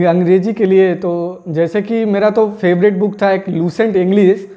अंग्रेज़ी 0.08 0.54
के 0.54 0.66
लिए 0.66 0.94
तो 0.96 1.12
जैसे 1.50 1.82
कि 1.82 2.04
मेरा 2.06 2.30
तो 2.30 2.50
फेवरेट 2.62 2.98
बुक 3.00 3.22
था 3.22 3.32
एक 3.32 3.50
लूसेंट 3.50 3.96
इंग्लिश 3.96 4.48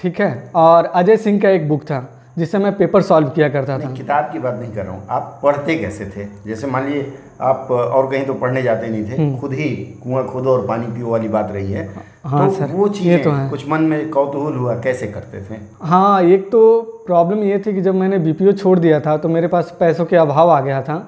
ठीक 0.00 0.20
है? 0.20 0.50
और 0.54 0.84
अजय 0.84 1.16
सिंह 1.16 1.40
का 1.40 1.50
एक 1.50 1.68
बुक 1.68 1.82
था। 1.82 1.98
जिससे 2.38 2.58
मैं 2.58 2.72
पेपर 2.76 3.02
सॉल्व 3.02 3.28
किया 3.30 3.48
करता 3.48 3.78
था। 3.78 3.90
किताब 3.92 4.30
की 4.32 4.38
बात 4.38 4.54
नहीं 4.54 4.72
कर 4.72 4.84
रहा 4.84 4.92
हूँ। 4.92 5.06
आप 5.10 5.38
पढ़ते 5.42 5.74
कैसे 5.76 6.04
थे? 6.06 6.26
जैसे 6.46 6.66
मान 6.66 6.84
लीजिए 6.84 7.12
आप 7.42 7.70
और 7.70 8.10
कहीं 8.10 8.24
तो 8.26 8.34
पढ़ने 8.34 8.62
जाते 8.62 8.88
नहीं 8.88 9.04
थे 9.04 9.16
हम्म। 9.16 9.36
खुद 9.38 9.52
ही 9.52 9.68
कुआँ 10.02 10.26
खुदो 10.26 10.50
और 10.50 10.66
पानी 10.66 10.86
पियो 10.86 11.08
वाली 11.08 11.28
बात 11.28 11.50
रही 11.52 11.72
है। 11.72 11.88
हाँ 12.24 12.46
तो 12.46 12.54
सर 12.54 12.72
वो 12.72 12.88
चीज़ें 12.90 13.22
तो 13.22 13.30
है। 13.30 13.48
कुछ 13.50 13.68
मन 13.68 13.82
में 13.82 14.08
कौतूहल 14.10 14.54
हुआ 14.54 14.74
कैसे 14.80 15.06
करते 15.08 15.40
थे? 15.40 15.60
हाँ 15.82 16.22
एक 16.22 16.50
तो 16.50 16.80
प्रॉब्लम 17.06 17.42
ये 17.44 17.58
थी 17.58 17.74
कि 17.74 17.80
जब 17.80 17.94
मैंने 17.94 18.18
बीपीओ 18.20 18.52
छोड़ 18.54 18.78
दिया 18.78 19.00
था 19.00 19.16
तो 19.16 19.28
मेरे 19.28 19.48
पास 19.48 19.76
पैसों 19.80 20.04
के 20.04 20.16
अभाव 20.16 20.50
आ 20.50 20.60
गया 20.60 20.82
था 20.82 20.98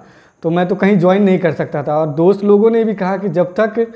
तो 0.42 0.50
मैं 0.50 0.66
तो 0.68 0.74
कहीं 0.76 0.98
ज्वाइन 0.98 1.22
नहीं 1.22 1.38
कर 1.38 1.52
सकता 1.52 1.82
था। 1.82 1.96
और 1.96 2.06
दोस्त 2.14 2.44
लोगों 2.44 2.70
ने 2.70 2.84
भी 2.84 2.94
कहा 2.94 3.16
कि 3.16 3.28
जब 3.30 3.54
तक 3.60 3.86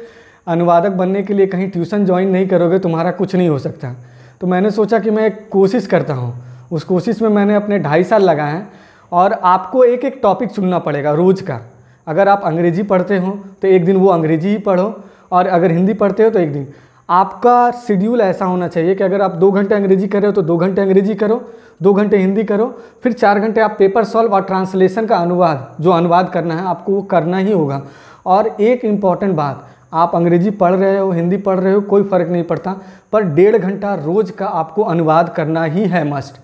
अनुवादक 0.46 0.90
बनने 0.92 1.22
के 1.22 1.34
लिए 1.34 1.46
कहीं 1.46 1.70
ट्यूशन 1.70 2.04
ज्वाइन 2.06 2.30
नहीं 2.30 2.48
करोगे 2.48 2.78
तुम्हारा 2.78 3.10
कुछ 3.12 3.34
नहीं 3.34 3.48
हो 3.48 3.58
सकता। 3.58 3.94
तो 4.40 4.46
मैंने 4.46 4.70
सोचा 4.70 4.98
कि 4.98 5.10
मैं 5.10 5.30
कोशिश 5.48 5.86
करता 5.86 6.14
हूँ। 6.14 6.32
उस 6.72 6.84
कोशिश 6.84 7.22
में 7.22 7.28
मैंने 7.28 7.54
अपने 7.54 7.78
ढाई 7.78 8.04
साल 8.04 8.22
लगाए 8.22 8.52
हैं। 8.52 8.68
और 9.12 9.32
आपको 9.32 9.84
एक 9.84 10.04
एक 10.04 10.18
टॉपिक 10.22 10.50
चुनना 10.50 10.78
पड़ेगा 10.78 11.12
रोज़ 11.12 11.42
का। 11.42 11.60
अगर 12.06 12.28
आप 12.28 12.42
अंग्रेज़ी 12.44 12.82
पढ़ते 12.82 13.18
हो 13.18 13.38
तो 13.62 13.68
एक 13.68 13.84
दिन 13.84 13.96
वो 13.96 14.08
अंग्रेज़ी 14.08 14.48
ही 14.48 14.58
पढ़ो। 14.58 14.94
और 15.32 15.46
अगर 15.46 15.70
हिंदी 15.70 15.94
पढ़ते 15.94 16.22
हो 16.22 16.30
तो 16.30 16.38
एक 16.38 16.52
दिन। 16.52 16.66
आपका 17.08 17.70
शेड्यूल 17.86 18.20
ऐसा 18.20 18.44
होना 18.44 18.68
चाहिए 18.68 18.94
कि 18.94 19.04
अगर 19.04 19.22
आप 19.22 19.30
दो 19.30 19.50
घंटे 19.52 19.74
अंग्रेज़ी 19.74 20.06
कर 20.08 20.18
रहे 20.18 20.26
हो 20.26 20.32
तो 20.32 20.42
दो 20.42 20.56
घंटे 20.56 20.82
अंग्रेज़ी 20.82 21.14
करो, 21.14 21.40
दो 21.82 21.92
घंटे 21.94 22.16
हिंदी 22.16 22.44
करो, 22.44 22.66
फिर 23.02 23.12
चार 23.12 23.40
घंटे 23.40 23.60
आप 23.60 23.74
पेपर 23.78 24.04
सॉल्व 24.04 24.34
और 24.34 24.42
ट्रांसलेशन 24.42 25.06
का 25.06 25.16
अनुवाद, 25.16 25.76
जो 25.80 25.90
अनुवाद 25.90 26.28
करना 26.28 26.54
है, 26.54 26.64
आपको 26.64 26.92
वो 26.92 27.02
करना 27.02 27.38
ही 27.38 27.52
होगा। 27.52 27.80
और 28.26 28.46
एक 28.46 28.84
इंपॉर्टेंट 28.84 29.34
बात, 29.34 29.68
आप 29.92 30.14
अंग्रेज़ी 30.14 30.50
पढ़ 30.50 30.74
रहे 30.74 30.98
हो, 30.98 31.10
हिंदी 31.10 31.36
पढ़ 31.36 31.58
रहे 31.58 31.72
हो, 31.72 31.80
कोई 31.80 32.02
फ़र्क 32.02 32.28
नहीं 32.28 32.44
पड़ता, 32.44 32.74
पर 33.12 33.22
डेढ़ 33.24 33.56
घंटा 33.56 33.94
रोज़ 33.94 34.32
का 34.32 34.46
आपको 34.46 34.82
अनुवाद 34.82 35.28
करना 35.28 35.64
ही 35.64 35.86
है 35.86 36.08
मस्ट 36.10 36.43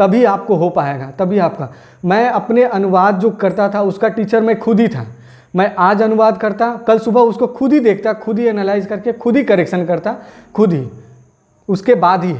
तभी 0.00 0.24
आपको 0.26 0.56
हो 0.56 0.68
पाएगा 0.70 1.10
तभी 1.18 1.38
आपका। 1.40 1.72
मैं 2.04 2.28
अपने 2.28 2.64
अनुवाद 2.64 3.18
जो 3.20 3.30
करता 3.32 3.68
था 3.68 3.82
उसका 3.84 4.08
टीचर 4.10 4.42
मैं 4.42 4.58
खुद 4.58 4.80
ही 4.80 4.88
था। 4.88 5.06
मैं 5.54 5.74
आज 5.78 6.02
अनुवाद 6.02 6.38
करता 6.38 6.74
कल 6.86 6.98
सुबह 6.98 7.20
उसको 7.22 7.46
खुद 7.48 7.72
ही 7.72 7.80
देखता 7.80 8.12
खुद 8.14 8.38
ही 8.38 8.46
एनालाइज 8.48 8.86
करके 8.86 9.12
खुद 9.14 9.36
ही 9.36 9.42
करेक्शन 9.44 9.84
करता 9.86 10.16
खुद 10.54 10.72
ही। 10.72 10.86
उसके 11.68 11.94
बाद 11.96 12.24
ही 12.24 12.34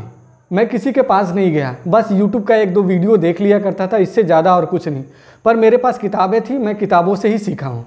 मैं 0.50 0.66
किसी 0.68 0.92
के 0.92 1.02
पास 1.02 1.30
नहीं 1.30 1.52
गया। 1.52 1.74
बस 1.88 2.08
यूट्यूब 2.12 2.44
का 2.44 2.56
एक 2.56 2.72
दो 2.74 2.82
वीडियो 2.82 3.16
देख 3.18 3.40
लिया 3.40 3.58
करता 3.58 3.86
था 3.86 3.96
इससे 3.98 4.22
ज़्यादा 4.22 4.54
और 4.56 4.66
कुछ 4.66 4.88
नहीं। 4.88 5.04
पर 5.44 5.56
मेरे 5.56 5.76
पास 5.76 5.98
किताबें 5.98 6.40
थी 6.40 6.58
मैं 6.58 6.74
किताबों 6.76 7.14
से 7.16 7.28
ही 7.28 7.38
सीखा 7.38 7.66
हूँ। 7.66 7.84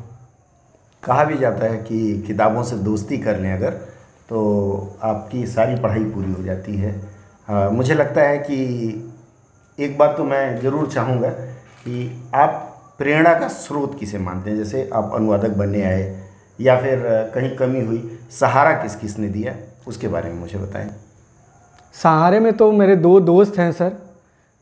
कहा 1.04 1.24
भी 1.24 1.38
जाता 1.38 1.66
है 1.66 1.78
कि 1.80 2.24
किताबों 2.28 2.64
से 2.64 2.76
दोस्ती 2.84 3.18
कर 3.18 3.40
लें 3.40 3.52
अगर 3.54 3.72
तो 4.30 4.98
आपकी 5.04 5.46
सारी 5.48 5.76
पढ़ाई 5.76 6.04
पूरी 6.06 6.32
हो 6.34 6.44
जाती 6.44 6.76
है। 6.76 6.96
आ, 7.48 7.70
मुझे 7.70 7.94
लगता 7.94 8.22
है 8.22 8.38
कि 8.40 9.13
एक 9.78 9.98
बात 9.98 10.16
तो 10.18 10.24
मैं 10.24 10.60
ज़रूर 10.62 10.88
चाहूँगा 10.88 11.30
कि 11.30 12.30
आप 12.36 12.70
प्रेरणा 12.98 13.34
का 13.34 13.48
स्रोत 13.48 13.98
किसे 14.00 14.18
मानते 14.18 14.50
हैं? 14.50 14.58
जैसे 14.58 14.90
आप 14.94 15.12
अनुवादक 15.16 15.56
बनने 15.58 15.82
आए 15.84 16.04
या 16.60 16.76
फिर 16.82 17.02
कहीं 17.36 17.56
कमी 17.58 17.82
हुई, 17.86 18.18
सहारा 18.32 18.72
किस 18.74 18.96
किस 18.96 19.18
ने 19.20 19.28
दिया? 19.30 19.54
उसके 19.88 20.08
बारे 20.08 20.30
में 20.30 20.40
मुझे 20.40 20.58
बताएँ। 20.58 20.90
सहारे 21.96 22.40
में 22.40 22.52
तो 22.54 22.72
मेरे 22.72 22.96
दो 22.96 23.20
दोस्त 23.20 23.58
हैं 23.58 23.72
सर, 23.72 23.92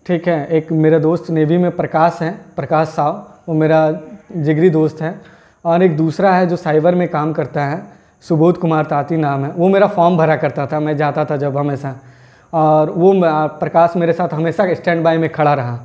ठीक 0.06 0.28
है। 0.28 0.46
एक 0.48 0.72
मेरा 0.72 1.00
दोस्त 1.00 1.30
नेवी 1.30 1.58
में 1.58 1.72
प्रकाश 1.72 2.18
है, 2.22 2.32
प्रकाश 2.56 2.88
साव, 2.88 3.12
वो 3.48 3.54
मेरा 3.56 3.92
जिगरी 4.34 4.70
दोस्त 4.70 5.02
है। 5.02 5.20
और 5.66 5.84
एक 5.84 5.98
दूसरा 5.98 6.34
है 6.36 6.48
जो 6.48 6.56
साइबर 6.56 6.96
में 6.96 7.08
काम 7.08 7.34
करता 7.34 7.66
है, 7.66 7.84
सुबोध 8.24 8.58
कुमार 8.58 8.86
ताती 8.86 9.18
नाम 9.18 9.44
है। 9.46 9.52
वो 9.52 9.70
मेरा 9.70 9.88
फॉर्म 9.88 10.18
भरा 10.18 10.36
करता 10.36 10.66
था, 10.68 10.80
मैं 10.80 10.96
जाता 10.98 11.26
था 11.26 11.38
जब 11.38 11.58
हमेशा 11.58 11.96
और 12.54 12.90
वो 12.90 13.14
प्रकाश 13.60 13.94
मेरे 13.96 14.14
साथ 14.14 14.34
हमेशा 14.34 14.74
स्टैंड 14.74 15.04
बाय 15.04 15.18
में 15.18 15.30
खड़ा 15.30 15.54
रहा। 15.54 15.80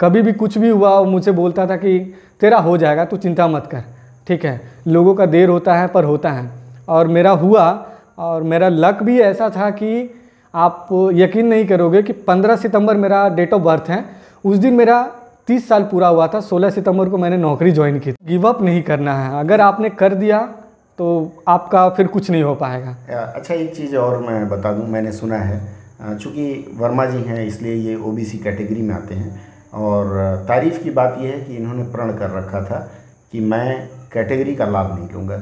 कभी 0.00 0.22
भी 0.22 0.32
कुछ 0.32 0.58
भी 0.58 0.68
हुआ, 0.68 0.98
वो 0.98 1.04
मुझे 1.04 1.32
बोलता 1.32 1.66
था 1.66 1.76
कि, 1.76 2.14
तेरा 2.40 2.58
हो 2.58 2.76
जाएगा, 2.76 3.04
तू 3.04 3.16
चिंता 3.16 3.46
मत 3.48 3.66
कर, 3.66 3.82
ठीक 4.28 4.44
है? 4.44 4.60
लोगों 4.88 5.14
का 5.14 5.26
देर 5.26 5.48
होता 5.48 5.74
है, 5.74 5.86
पर 5.86 6.04
होता 6.04 6.30
है। 6.30 6.50
और 6.88 7.08
मेरा 7.08 7.30
हुआ, 7.30 7.86
और 8.18 8.42
मेरा 8.42 8.68
लक 8.68 9.02
भी 9.02 9.20
ऐसा 9.20 9.50
था 9.50 9.70
कि 9.70 10.10
आप 10.54 10.88
यकीन 11.12 11.46
नहीं 11.46 11.66
करोगे 11.66 12.02
कि 12.02 12.12
15 12.12 12.56
सितंबर 12.56 12.96
मेरा 12.96 13.28
डेट 13.28 13.52
ऑफ़ 13.54 13.62
बर्थ 13.62 13.84
है। 13.88 14.04
उस 14.44 14.56
दिन 14.56 14.74
मेरा 14.74 15.10
30 15.46 15.68
साल 15.68 15.82
पूरा 15.82 16.08
हुआ 16.08 16.26
था 16.26 16.40
16 16.40 16.70
सितंबर 16.70 17.08
को 17.08 17.18
मैंने 17.18 17.36
नौकरी 17.36 17.70
ज्वाइन 17.70 17.98
की। 17.98 18.10
गिव 18.10 18.48
अप 18.48 18.62
नहीं 18.62 18.82
करना 18.82 19.14
है। 19.14 19.40
अगर 19.40 19.60
आपने 19.60 19.90
कर 19.90 20.14
दिया 20.14 20.38
तो 20.98 21.32
आपका 21.48 21.88
फिर 21.88 22.06
कुछ 22.06 22.30
नहीं 22.30 22.42
हो 22.42 22.54
पाएगा। 22.54 22.96
अच्छा 23.36 23.54
एक 23.54 23.74
चीज़ 23.76 23.96
और 23.96 24.18
मैं 24.18 24.48
बता 24.48 24.72
दूँ, 24.72 24.86
मैंने 24.88 25.12
सुना 25.12 25.36
है 25.36 25.75
चूँकि 26.00 26.74
वर्मा 26.74 27.04
जी 27.06 27.18
हैं, 27.18 27.46
इसलिए 27.46 27.74
ये 27.74 27.94
ओबीसी 27.96 28.38
कैटेगरी 28.38 28.82
में 28.82 28.94
आते 28.94 29.14
हैं। 29.14 29.40
और 29.74 30.44
तारीफ़ 30.48 30.82
की 30.82 30.90
बात 30.90 31.16
यह 31.20 31.30
है 31.30 31.40
कि 31.40 31.56
इन्होंने 31.56 31.82
प्रण 31.82 32.12
कर 32.12 32.30
रखा 32.30 32.62
था 32.62 32.78
कि 33.32 33.40
मैं 33.40 33.88
कैटेगरी 34.12 34.54
का 34.54 34.66
लाभ 34.66 34.94
नहीं 34.94 35.08
लूँगा। 35.10 35.40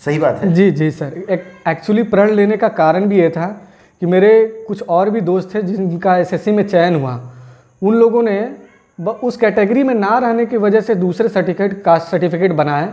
सही 0.00 0.18
बात 0.18 0.38
है? 0.38 0.52
जी 0.54 0.70
जी, 0.70 0.90
सर। 0.90 1.12
एक 1.30 1.44
एक्चुअली 1.68 2.02
प्रण 2.02 2.30
लेने 2.30 2.56
का 2.56 2.68
कारण 2.70 3.06
भी 3.06 3.20
ये 3.20 3.28
था 3.30 3.46
कि 4.02 4.06
मेरे 4.06 4.64
कुछ 4.68 4.82
और 4.82 5.10
भी 5.10 5.20
दोस्त 5.20 5.54
थे 5.54 5.62
जिनका 5.62 6.16
एसएससी 6.16 6.52
में 6.52 6.66
चयन 6.68 6.94
हुआ। 6.94 7.20
उन 7.82 7.94
लोगों 7.94 8.22
ने 8.22 8.54
उस 9.22 9.36
कैटेगरी 9.36 9.82
में 9.82 9.94
ना 9.94 10.18
रहने 10.18 10.46
की 10.46 10.56
वजह 10.56 10.80
से 10.80 10.94
दूसरे 10.94 11.28
सर्टिफिकेट 11.28 11.82
कास्ट 11.82 12.10
सर्टिफिकेट 12.10 12.52
बनाए 12.52 12.92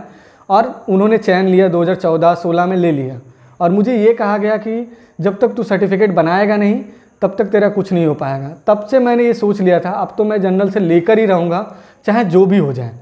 और 0.50 0.84
उन्होंने 0.88 1.18
चयन 1.18 1.46
लिया 1.46 1.68
2014-16 1.68 2.66
में 2.66 2.76
ले 2.76 2.92
लिया। 2.92 3.20
और 3.60 3.70
मुझे 3.70 3.96
ये 3.96 4.12
कहा 4.14 4.36
गया 4.38 4.56
कि 4.56 4.86
जब 5.20 5.38
तक 5.40 5.54
तू 5.54 5.62
सर्टिफिकेट 5.62 6.14
बनाएगा 6.14 6.56
नहीं, 6.56 6.82
तब 7.22 7.34
तक 7.38 7.44
तेरा 7.44 7.68
कुछ 7.68 7.92
नहीं 7.92 8.06
हो 8.06 8.14
पाएगा। 8.14 8.48
तब 8.66 8.86
से 8.90 8.98
मैंने 8.98 9.24
ये 9.24 9.34
सोच 9.34 9.60
लिया 9.60 9.80
था, 9.80 9.90
अब 9.90 10.14
तो 10.18 10.24
मैं 10.24 10.40
जनरल 10.42 10.70
से 10.70 10.80
लेकर 10.80 11.18
ही 11.18 11.26
रहूँगा, 11.26 11.60
चाहे 12.06 12.24
जो 12.26 12.44
भी 12.46 12.58
हो 12.58 12.72
जाए। 12.72 12.92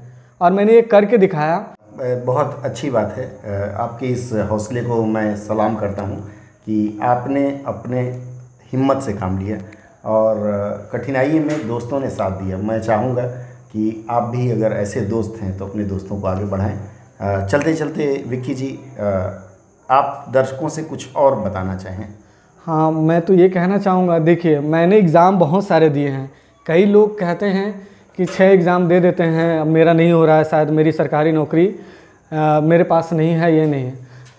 और 0.41 0.51
मैंने 0.51 0.73
ये 0.73 0.81
करके 0.83 1.17
दिखाया। 1.17 1.57
बहुत 2.25 2.61
अच्छी 2.65 2.89
बात 2.89 3.15
है। 3.17 3.73
आपके 3.75 4.07
इस 4.07 4.31
हौसले 4.49 4.83
को 4.83 5.03
मैं 5.05 5.35
सलाम 5.37 5.75
करता 5.75 6.03
हूँ 6.03 6.17
कि 6.65 6.99
आपने 7.03 7.45
अपने 7.67 8.01
हिम्मत 8.73 9.01
से 9.01 9.13
काम 9.13 9.37
लिया 9.39 9.57
और 10.05 10.89
कठिनाई 10.93 11.39
में 11.39 11.67
दोस्तों 11.67 11.99
ने 11.99 12.09
साथ 12.09 12.41
दिया। 12.41 12.57
मैं 12.57 12.79
चाहूँगा 12.81 13.23
कि 13.71 14.05
आप 14.09 14.23
भी 14.25 14.49
अगर 14.51 14.73
ऐसे 14.73 15.01
दोस्त 15.05 15.41
हैं 15.41 15.57
तो 15.57 15.65
अपने 15.65 15.83
दोस्तों 15.85 16.19
को 16.21 16.27
आगे 16.27 16.45
बढ़ाएँ। 16.45 16.77
चलते 17.47 17.73
चलते 17.73 18.05
विक्की 18.27 18.53
जी 18.53 18.67
आप 19.89 20.25
दर्शकों 20.29 20.69
से 20.69 20.83
कुछ 20.83 21.15
और 21.15 21.35
बताना 21.39 21.75
चाहें? 21.77 22.07
हाँ 22.65 22.91
मैं 22.91 23.21
तो 23.21 23.33
ये 23.33 23.49
कहना 23.49 23.77
चाहूँगा 23.77 24.17
देखिए 24.21 24.59
मैंने 24.61 24.97
एग्ज़ाम 24.97 25.39
बहुत 25.39 25.67
सारे 25.67 25.89
दिए 25.89 26.09
हैं। 26.09 26.29
कई 26.65 26.85
लोग 26.85 27.17
कहते 27.19 27.45
हैं 27.47 27.71
कि 28.17 28.25
छः 28.25 28.45
एग्ज़ाम 28.45 28.87
दे 28.87 28.99
देते 28.99 29.23
हैं 29.25 29.59
अब 29.59 29.67
मेरा 29.67 29.93
नहीं 29.93 30.11
हो 30.11 30.25
रहा 30.25 30.37
है 30.37 30.43
शायद 30.43 30.69
मेरी 30.71 30.91
सरकारी 30.91 31.31
नौकरी 31.31 31.67
आ, 32.31 32.59
मेरे 32.61 32.83
पास 32.83 33.13
नहीं 33.13 33.31
है 33.31 33.55
ये 33.55 33.65
नहीं। 33.67 33.91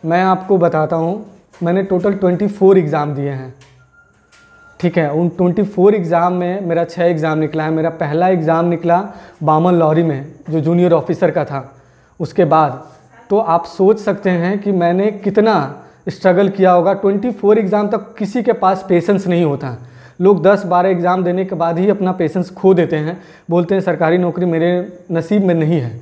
मैं 0.04 0.22
आपको 0.24 0.58
बताता 0.58 0.96
हूँ 0.96 1.24
मैंने 1.62 1.82
टोटल 1.84 2.14
ट्वेंटी 2.14 2.46
फोर 2.48 2.78
एग्ज़ाम 2.78 3.14
दिए 3.14 3.30
हैं। 3.30 3.54
ठीक 4.80 4.98
है 4.98 5.10
उन 5.12 5.28
ट्वेंटी 5.28 5.62
फोर 5.64 5.94
एग्ज़ाम 5.94 6.32
में 6.34 6.60
मेरा 6.66 6.84
छः 6.84 7.04
एग्ज़ाम 7.04 7.38
निकला 7.38 7.64
है। 7.64 7.70
मेरा 7.70 7.90
पहला 7.98 8.28
एग्ज़ाम 8.28 8.66
निकला 8.66 9.02
बामन 9.42 9.74
लॉरी 9.74 10.02
में 10.02 10.32
जो 10.50 10.60
जूनियर 10.60 10.92
ऑफिसर 10.92 11.30
का 11.30 11.44
था। 11.44 11.62
उसके 12.20 12.44
बाद 12.46 12.82
तो 13.30 13.38
आप 13.38 13.64
सोच 13.66 13.98
सकते 13.98 14.30
हैं 14.30 14.58
कि 14.58 14.72
मैंने 14.72 15.10
कितना 15.14 15.54
स्ट्रगल 16.08 16.48
किया 16.48 16.72
होगा। 16.72 16.92
24 16.96 17.58
एग्ज़ाम 17.58 17.88
तक 17.88 18.14
किसी 18.18 18.42
के 18.42 18.52
पास 18.54 18.84
पेशेंस 18.88 19.26
नहीं 19.26 19.44
होता। 19.44 19.76
लोग 20.20 20.42
10-12 20.42 20.88
एग्ज़ाम 20.88 21.22
देने 21.24 21.44
के 21.44 21.54
बाद 21.54 21.78
ही 21.78 21.88
अपना 21.90 22.12
पेशेंस 22.12 22.50
खो 22.50 22.72
देते 22.74 22.96
हैं। 22.96 23.16
बोलते 23.50 23.74
हैं, 23.74 23.82
सरकारी 23.82 24.18
नौकरी 24.18 24.46
मेरे 24.46 24.70
नसीब 25.12 25.44
में 25.44 25.54
नहीं 25.54 25.80
है। 25.80 26.00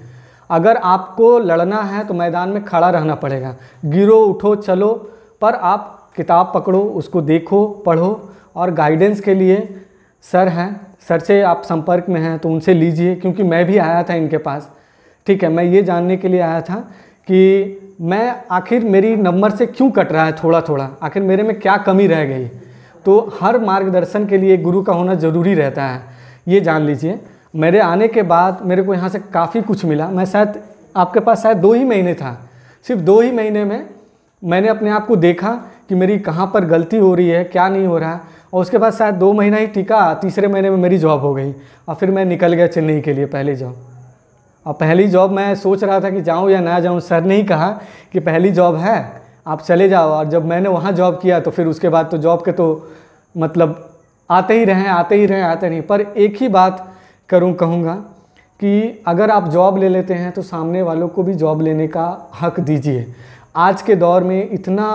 अगर 0.51 0.77
आपको 0.77 1.39
लड़ना 1.39 1.81
है 1.83 2.05
तो 2.05 2.15
मैदान 2.15 2.49
में 2.49 2.65
खड़ा 2.65 2.91
रहना 2.91 3.15
पड़ेगा। 3.17 3.55
गिरो, 3.87 4.19
उठो, 4.19 4.55
चलो, 4.57 4.93
पर 5.41 5.55
आप 5.55 6.11
किताब 6.17 6.51
पकड़ो, 6.55 6.81
उसको 6.81 7.21
देखो, 7.23 7.67
पढ़ो 7.87 8.31
और 8.57 8.71
गाइडेंस 8.71 9.21
के 9.21 9.35
लिए 9.35 9.69
सर 10.25 10.49
हैं। 10.49 10.81
सर 11.09 11.19
से 11.21 11.41
आप 11.43 11.63
संपर्क 11.65 12.07
में 12.09 12.21
हैं 12.21 12.39
तो 12.39 12.49
उनसे 12.49 12.75
लीजिए, 12.75 13.15
क्योंकि 13.15 13.43
मैं 13.43 13.65
भी 13.67 13.77
आया 13.79 14.03
था 14.03 14.15
इनके 14.15 14.39
पास। 14.39 14.71
ठीक 15.27 15.43
है, 15.43 15.49
मैं 15.49 15.65
ये 15.65 15.83
जानने 15.83 16.17
के 16.17 16.29
लिए 16.29 16.41
आया 16.41 16.61
था 16.61 16.89
कि 17.29 17.75
मैं 18.01 18.43
आखिर 18.51 18.85
मेरी 18.85 19.17
नंबर 19.17 19.51
से 19.51 19.67
क्यों 19.67 19.91
कट 19.91 20.13
रहा 20.13 20.25
है 20.25 20.33
थोड़ा 20.33 20.61
थोड़ा 20.61 20.91
आखिर 21.03 21.23
मेरे 21.23 21.43
में 21.43 21.61
क्या 21.61 21.77
कमी 21.77 22.07
रह 22.07 22.25
गई? 22.25 22.45
तो 23.05 23.35
हर 23.41 23.59
मार्गदर्शन 23.59 24.27
के 24.27 24.39
लिए 24.39 24.57
गुरु 24.57 24.83
का 24.83 24.93
होना 24.93 25.15
ज़रूरी 25.15 25.55
रहता 25.55 25.85
है। 25.85 26.03
ये 26.49 26.61
जान 26.61 26.83
लीजिए। 26.83 27.21
मेरे 27.57 27.81
आने 27.81 28.09
के 28.09 28.23
बाद 28.23 28.59
मेरे 28.63 28.83
को 28.83 28.95
यहाँ 28.95 29.09
से 29.09 29.19
काफ़ी 29.19 29.63
कुछ 29.63 29.85
मिला। 29.85 30.09
मैं 30.09 30.25
शायद, 30.25 30.55
आपके 30.97 31.21
पास 31.21 31.43
शायद 31.43 31.57
दो 31.57 31.73
ही 31.73 31.85
महीने 31.85 32.15
था। 32.15 32.51
सिर्फ़ 32.89 33.03
दो 33.03 33.21
ही 33.21 33.33
महीने 33.33 33.65
में 33.65 33.87
मैंने 34.45 34.69
अपने 34.69 34.91
आप 34.91 35.07
को 35.07 35.17
देखा 35.17 35.51
कि 35.89 35.95
मेरी 35.95 36.19
कहाँ 36.19 36.51
पर 36.55 36.65
गलती 36.65 36.97
हो 36.97 37.15
रही 37.15 37.29
है, 37.29 37.45
क्या 37.45 37.69
नहीं 37.69 37.87
हो 37.87 37.99
रहा 37.99 38.13
है। 38.13 38.21
और 38.53 38.63
उसके 38.63 38.79
बाद 38.79 38.93
शायद 38.93 39.15
दो 39.15 39.33
महीना 39.33 39.57
ही 39.57 39.67
टिका, 39.67 40.15
तीसरे 40.15 40.49
महीने 40.49 40.71
में 40.71 40.77
मेरी 40.77 40.99
जॉब 40.99 41.21
हो 41.21 41.35
गई। 41.35 41.53
और 41.89 41.95
फिर 41.95 42.11
मैं 42.11 42.25
निकल 42.25 42.53
गया 42.53 42.67
चेन्नई 42.67 43.01
के 43.01 43.13
लिए 43.13 43.27
पहले 43.27 43.57
जॉब। 43.57 43.77
और 44.69 44.75
पहली 44.75 45.07
जॉब 45.09 45.31
मैं 45.31 45.55
सोच 45.55 45.83
रहा 45.85 46.01
था 46.01 46.09
कि 46.11 46.21
जाऊँ 46.23 46.51
या 46.51 46.61
ना 46.61 46.79
जाऊँ, 46.81 47.01
सर 47.01 47.23
ने 47.23 47.37
ही 47.37 47.45
कहा 47.45 47.69
कि 48.13 48.21
पहली 48.21 48.51
जॉब 48.51 48.77
है, 48.77 49.23
आप 49.47 49.61
चले 49.63 49.89
जाओ। 49.89 50.09
और 50.09 50.29
जब 50.29 50.45
मैंने 50.45 50.69
वहाँ 50.69 50.93
जॉब 50.93 51.19
किया 51.23 51.39
तो 51.41 51.51
फिर 51.51 51.67
उसके 51.67 51.89
बाद 51.89 52.09
तो 52.11 52.19
जॉब 52.19 52.45
के 52.45 52.53
तो 52.53 52.67
मतलब 53.35 53.85
आते 54.31 54.55
ही 54.55 54.65
रहें, 54.65 54.87
आते 54.87 55.15
ही 55.15 55.27
रहें, 55.27 55.43
आते 55.43 55.69
नहीं। 55.71 55.83
पर 55.83 56.01
एक 56.01 56.37
ही 56.37 56.49
बात 56.49 56.87
करूँ, 57.29 57.53
कहूँगा 57.55 57.95
कि 58.61 59.03
अगर 59.07 59.31
आप 59.31 59.49
जॉब 59.49 59.79
ले 59.79 59.89
लेते 59.89 60.15
हैं 60.15 60.33
तो 60.33 60.43
सामने 60.43 60.83
वालों 60.83 61.09
को 61.09 61.23
भी 61.23 61.35
जॉब 61.35 61.63
लेने 61.63 61.87
का 61.89 62.31
हक 62.41 62.61
दीजिए। 62.61 63.07
आज 63.57 63.83
के 63.83 63.95
दौर 63.95 64.25
में 64.25 64.51
इतना 64.51 64.89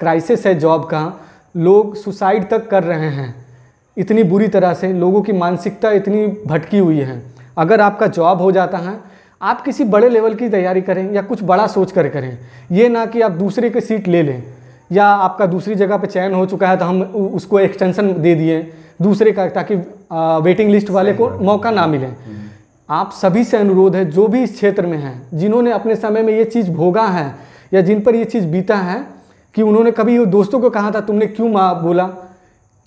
क्राइसिस 0.00 0.46
है 0.46 0.54
जॉब 0.54 0.84
का, 0.84 1.12
लोग 1.54 1.96
सुसाइड 1.96 2.48
तक 2.50 2.68
कर 2.68 2.84
रहे 2.84 3.08
हैं। 3.10 3.34
इतनी 3.96 4.22
बुरी 4.24 4.48
तरह 4.48 4.74
से, 4.74 4.92
लोगों 4.92 5.22
की 5.22 5.32
मानसिकता 5.32 5.90
इतनी 5.92 6.26
भटकी 6.46 6.78
हुई 6.78 6.98
है। 6.98 7.35
अगर 7.56 7.80
आपका 7.80 8.06
जॉब 8.06 8.38
हो 8.38 8.50
जाता 8.52 8.78
है 8.78 8.98
आप 9.42 9.60
किसी 9.60 9.84
बड़े 9.84 10.08
लेवल 10.08 10.34
की 10.34 10.48
तैयारी 10.48 10.82
करें 10.82 11.12
या 11.12 11.22
कुछ 11.22 11.42
बड़ा 11.42 11.66
सोच 11.66 11.92
कर 11.92 12.08
करें। 12.08 12.38
ये 12.72 12.88
ना 12.88 13.04
कि 13.06 13.20
आप 13.20 13.32
दूसरे 13.32 13.70
की 13.70 13.80
सीट 13.80 14.08
ले 14.08 14.22
लें 14.22 14.42
या 14.92 15.06
आपका 15.06 15.46
दूसरी 15.46 15.74
जगह 15.74 15.96
पे 15.96 16.06
चयन 16.06 16.34
हो 16.34 16.46
चुका 16.46 16.68
है 16.68 16.76
तो 16.76 16.84
हम 16.84 17.02
उसको 17.02 17.60
एक्सटेंशन 17.60 18.12
दे 18.12 18.34
दिए 18.34 18.60
दूसरे 19.02 19.32
का 19.32 19.46
ताकि 19.48 19.74
वेटिंग 20.42 20.70
लिस्ट 20.70 20.90
वाले 20.90 21.12
को 21.12 21.28
मौका 21.40 21.70
ना 21.70 21.86
मिले। 21.86 22.06
हम्म। 22.06 22.44
आप 22.90 23.10
सभी 23.12 23.44
से 23.44 23.56
अनुरोध 23.56 23.96
है 23.96 24.04
जो 24.10 24.26
भी 24.28 24.42
इस 24.42 24.54
क्षेत्र 24.54 24.86
में 24.86 24.98
हैं 24.98 25.38
जिन्होंने 25.38 25.72
अपने 25.72 25.96
समय 25.96 26.22
में 26.22 26.32
ये 26.34 26.44
चीज़ 26.44 26.70
भोगा 26.70 27.06
है 27.08 27.34
या 27.74 27.80
जिन 27.80 28.00
पर 28.00 28.14
ये 28.14 28.24
चीज़ 28.24 28.46
बीता 28.46 28.76
है 28.76 29.04
कि 29.54 29.62
उन्होंने 29.62 29.90
कभी 29.90 30.24
दोस्तों 30.26 30.60
को 30.60 30.70
कहा 30.70 30.90
था 30.90 31.00
तुमने 31.00 31.26
क्यों 31.26 31.48
माँ 31.48 31.82
बोला? 31.82 32.06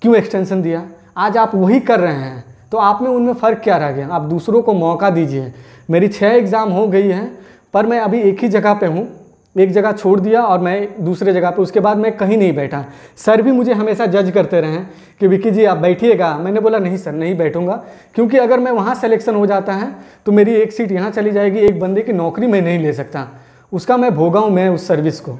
क्यों 0.02 0.16
एक्सटेंशन 0.16 0.62
दिया? 0.62 0.82
आज 1.16 1.36
आप 1.36 1.54
वही 1.54 1.80
कर 1.80 2.00
रहे 2.00 2.14
हैं। 2.14 2.44
तो 2.72 2.78
आप 2.78 3.02
में 3.02 3.08
उनमें 3.10 3.32
फ़र्क 3.34 3.58
क्या 3.58 3.76
रह 3.76 3.90
गया? 3.92 4.08
आप 4.08 4.22
दूसरों 4.22 4.62
को 4.62 4.72
मौका 4.74 5.10
दीजिए। 5.10 5.52
मेरी 5.90 6.08
छः 6.08 6.28
एग्ज़ाम 6.28 6.70
हो 6.70 6.86
गई 6.88 7.08
हैं, 7.08 7.30
पर 7.74 7.86
मैं 7.86 8.00
अभी 8.00 8.20
एक 8.20 8.42
ही 8.42 8.48
जगह 8.48 8.74
पे 8.74 8.86
हूँ। 8.86 9.08
एक 9.56 9.72
जगह 9.72 9.92
छोड़ 9.92 10.18
दिया 10.20 10.42
और 10.42 10.58
मैं 10.58 11.04
दूसरे 11.04 11.32
जगह 11.32 11.50
पे। 11.50 11.62
उसके 11.62 11.80
बाद 11.80 11.96
मैं 11.96 12.16
कहीं 12.16 12.36
नहीं 12.38 12.52
बैठा। 12.54 12.84
सर 13.16 13.42
भी 13.42 13.52
मुझे 13.52 13.72
हमेशा 13.72 14.06
जज 14.06 14.30
करते 14.30 14.60
रहे 14.60 14.78
कि 15.20 15.26
विकी 15.26 15.50
जी, 15.50 15.64
आप 15.64 15.78
बैठिएगा। 15.78 16.36
मैंने 16.36 16.60
बोला, 16.60 16.78
नहीं 16.78 16.96
सर, 16.96 17.12
नहीं 17.12 17.36
बैठूँगा। 17.36 17.82
क्योंकि 18.14 18.38
अगर 18.38 18.60
मैं 18.60 18.72
वहाँ 18.72 18.94
सेलेक्शन 18.94 19.34
हो 19.34 19.46
जाता 19.46 19.72
है 19.72 19.92
तो 20.26 20.32
मेरी 20.32 20.54
एक 20.54 20.72
सीट 20.72 20.92
यहाँ 20.92 21.10
चली 21.10 21.30
जाएगी। 21.30 21.58
एक 21.58 21.80
बंदे 21.80 22.02
की 22.02 22.12
नौकरी 22.12 22.46
मैं 22.46 22.62
नहीं 22.62 22.78
ले 22.78 22.92
सकता। 22.92 23.26
उसका 23.72 23.96
मैं 23.96 24.14
भोगा 24.14 24.40
हूँ 24.40 24.50
मैं 24.50 24.68
उस 24.68 24.86
सर्विस 24.88 25.20
को। 25.20 25.38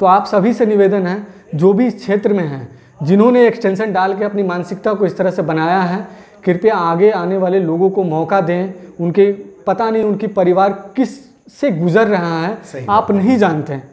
तो 0.00 0.06
आप 0.06 0.26
सभी 0.26 0.52
से 0.52 0.66
निवेदन 0.66 1.06
है, 1.06 1.26
जो 1.54 1.72
भी 1.72 1.86
इस 1.86 1.96
क्षेत्र 1.96 2.32
में 2.32 2.44
हैं, 2.44 2.68
जिन्होंने 3.02 3.46
एक्सटेंशन 3.46 3.92
डाल 3.92 4.14
के 4.14 4.24
अपनी 4.24 4.42
मानसिकता 4.42 4.94
को 4.94 5.06
इस 5.06 5.16
तरह 5.16 5.30
से 5.30 5.42
बनाया 5.42 5.80
है 5.80 6.06
कृपया 6.44 6.74
आगे 6.76 7.10
आने 7.10 7.36
वाले 7.36 7.60
लोगों 7.60 7.90
को 7.90 8.04
मौका 8.04 8.40
दें। 8.40 8.72
उनके 9.00 9.30
पता 9.66 9.90
नहीं 9.90 10.04
उनकी 10.04 10.26
परिवार 10.26 10.72
किस 10.96 11.18
से 11.52 11.70
गुजर 11.70 12.06
रहा 12.06 12.40
है। 12.40 12.84
आप 12.90 13.10
नहीं 13.10 13.36
जानते। 13.38 13.72
हैं 13.72 13.88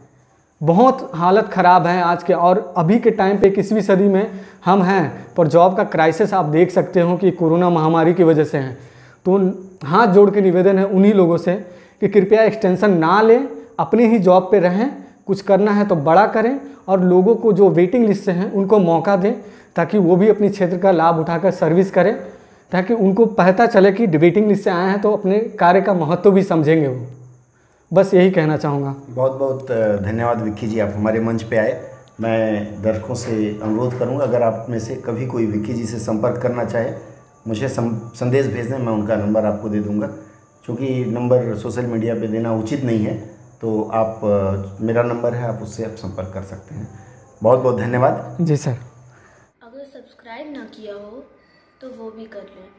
बहुत 0.61 1.11
हालत 1.15 1.47
ख़राब 1.47 1.87
है 1.87 2.01
आज 2.01 2.23
के 2.23 2.33
और 2.33 2.73
अभी 2.77 2.97
के 2.99 3.11
टाइम 3.11 3.37
पे 3.37 3.49
किसवीं 3.49 3.81
सदी 3.81 4.03
में 4.03 4.29
हम 4.65 4.81
हैं 4.83 5.25
पर 5.37 5.47
जॉब 5.47 5.75
का 5.77 5.83
क्राइसिस 5.85 6.33
आप 6.33 6.45
देख 6.45 6.71
सकते 6.71 7.01
हो 7.01 7.17
कि 7.17 7.31
कोरोना 7.31 7.69
महामारी 7.69 8.13
की 8.13 8.23
वजह 8.23 8.43
से 8.43 8.57
है। 8.57 8.77
तो 9.25 9.37
हाथ 9.85 10.07
जोड़ 10.07 10.29
के 10.31 10.41
निवेदन 10.41 10.79
है 10.79 10.85
उन्हीं 10.85 11.13
लोगों 11.13 11.37
से 11.37 11.55
कि 12.01 12.07
कृपया 12.07 12.43
एक्सटेंशन 12.43 12.97
ना 12.97 13.21
लें 13.21 13.47
अपने 13.79 14.07
ही 14.07 14.19
जॉब 14.19 14.47
पे 14.51 14.59
रहें 14.59 14.89
कुछ 15.27 15.41
करना 15.41 15.71
है 15.71 15.85
तो 15.87 15.95
बड़ा 15.95 16.25
करें 16.27 16.59
और 16.87 17.03
लोगों 17.03 17.35
को 17.35 17.53
जो 17.53 17.69
वेटिंग 17.69 18.05
लिस्ट 18.05 18.23
से 18.23 18.31
हैं 18.31 18.51
उनको 18.51 18.79
मौका 18.79 19.15
दें 19.15 19.33
ताकि 19.75 19.97
वो 19.97 20.15
भी 20.15 20.27
अपनी 20.29 20.49
क्षेत्र 20.49 20.77
का 20.77 20.91
लाभ 20.91 21.19
उठाकर 21.19 21.51
सर्विस 21.51 21.91
करें। 21.91 22.13
ताकि 22.71 22.93
उनको 22.93 23.25
पता 23.35 23.65
चले 23.67 23.91
कि 23.91 24.07
डिबेटिंग 24.07 24.47
लिस्ट 24.47 24.63
से 24.63 24.69
आए 24.69 24.89
हैं 24.89 25.01
तो 25.01 25.11
अपने 25.11 25.39
कार्य 25.59 25.81
का 25.81 25.93
महत्व 25.93 26.31
भी 26.31 26.43
समझेंगे 26.43 26.87
वो। 26.87 27.05
बस 27.91 28.13
यही 28.13 28.31
कहना 28.31 28.57
चाहूँगा। 28.57 28.95
बहुत 29.09 29.37
बहुत 29.39 29.71
धन्यवाद 30.03 30.41
विक्की 30.41 30.67
जी 30.67 30.79
आप 30.79 30.93
हमारे 30.95 31.19
मंच 31.19 31.43
पे 31.43 31.57
आए। 31.57 31.79
मैं 32.21 32.81
दर्शकों 32.81 33.15
से 33.15 33.59
अनुरोध 33.63 33.97
करूँगा 33.99 34.23
अगर 34.23 34.43
आप 34.43 34.65
में 34.69 34.79
से 34.79 34.95
कभी 35.05 35.25
कोई 35.27 35.45
विक्की 35.45 35.73
जी 35.73 35.85
से 35.85 35.99
संपर्क 35.99 36.41
करना 36.41 36.65
चाहे 36.65 36.91
मुझे 37.47 37.67
संदेश 37.69 38.47
भेज 38.47 38.71
दें 38.71 38.77
मैं 38.77 38.93
उनका 38.93 39.15
नंबर 39.15 39.45
आपको 39.45 39.69
दे 39.69 39.79
दूँगा। 39.79 40.07
क्योंकि 40.65 40.89
नंबर 41.07 41.55
सोशल 41.57 41.85
मीडिया 41.85 42.15
पे 42.15 42.27
देना 42.27 42.53
उचित 42.53 42.83
नहीं 42.83 43.05
है 43.05 43.15
तो 43.61 43.81
आप 43.93 44.19
मेरा 44.81 45.03
नंबर 45.03 45.33
है 45.33 45.47
आप 45.47 45.59
उससे 45.63 45.85
आप 45.85 45.95
संपर्क 45.97 46.31
कर 46.33 46.43
सकते 46.43 46.75
हैं। 46.75 46.87
बहुत 47.43 47.59
बहुत 47.59 47.79
धन्यवाद। 47.79 48.37
जी 48.41 48.57
सर। 48.57 48.71
अगर 48.71 49.83
सब्सक्राइब 49.83 50.51
ना 50.53 50.63
किया 50.75 50.93
हो 50.93 51.23
तो 51.81 51.89
वो 51.89 52.11
भी 52.11 52.25
कर 52.25 52.43
लें। 52.43 52.69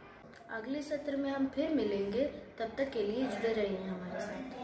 अगले 0.50 0.83
सत्र 0.83 1.17
में 1.17 1.31
हम 1.31 1.47
फिर 1.47 1.71
मिलेंगे। 1.71 2.25
तब 2.59 2.73
तक 2.78 2.90
के 2.90 3.02
लिए 3.02 3.25
जुड़े 3.25 3.52
रहिए 3.52 3.83
हमारे 3.83 4.21
साथ। 4.21 4.57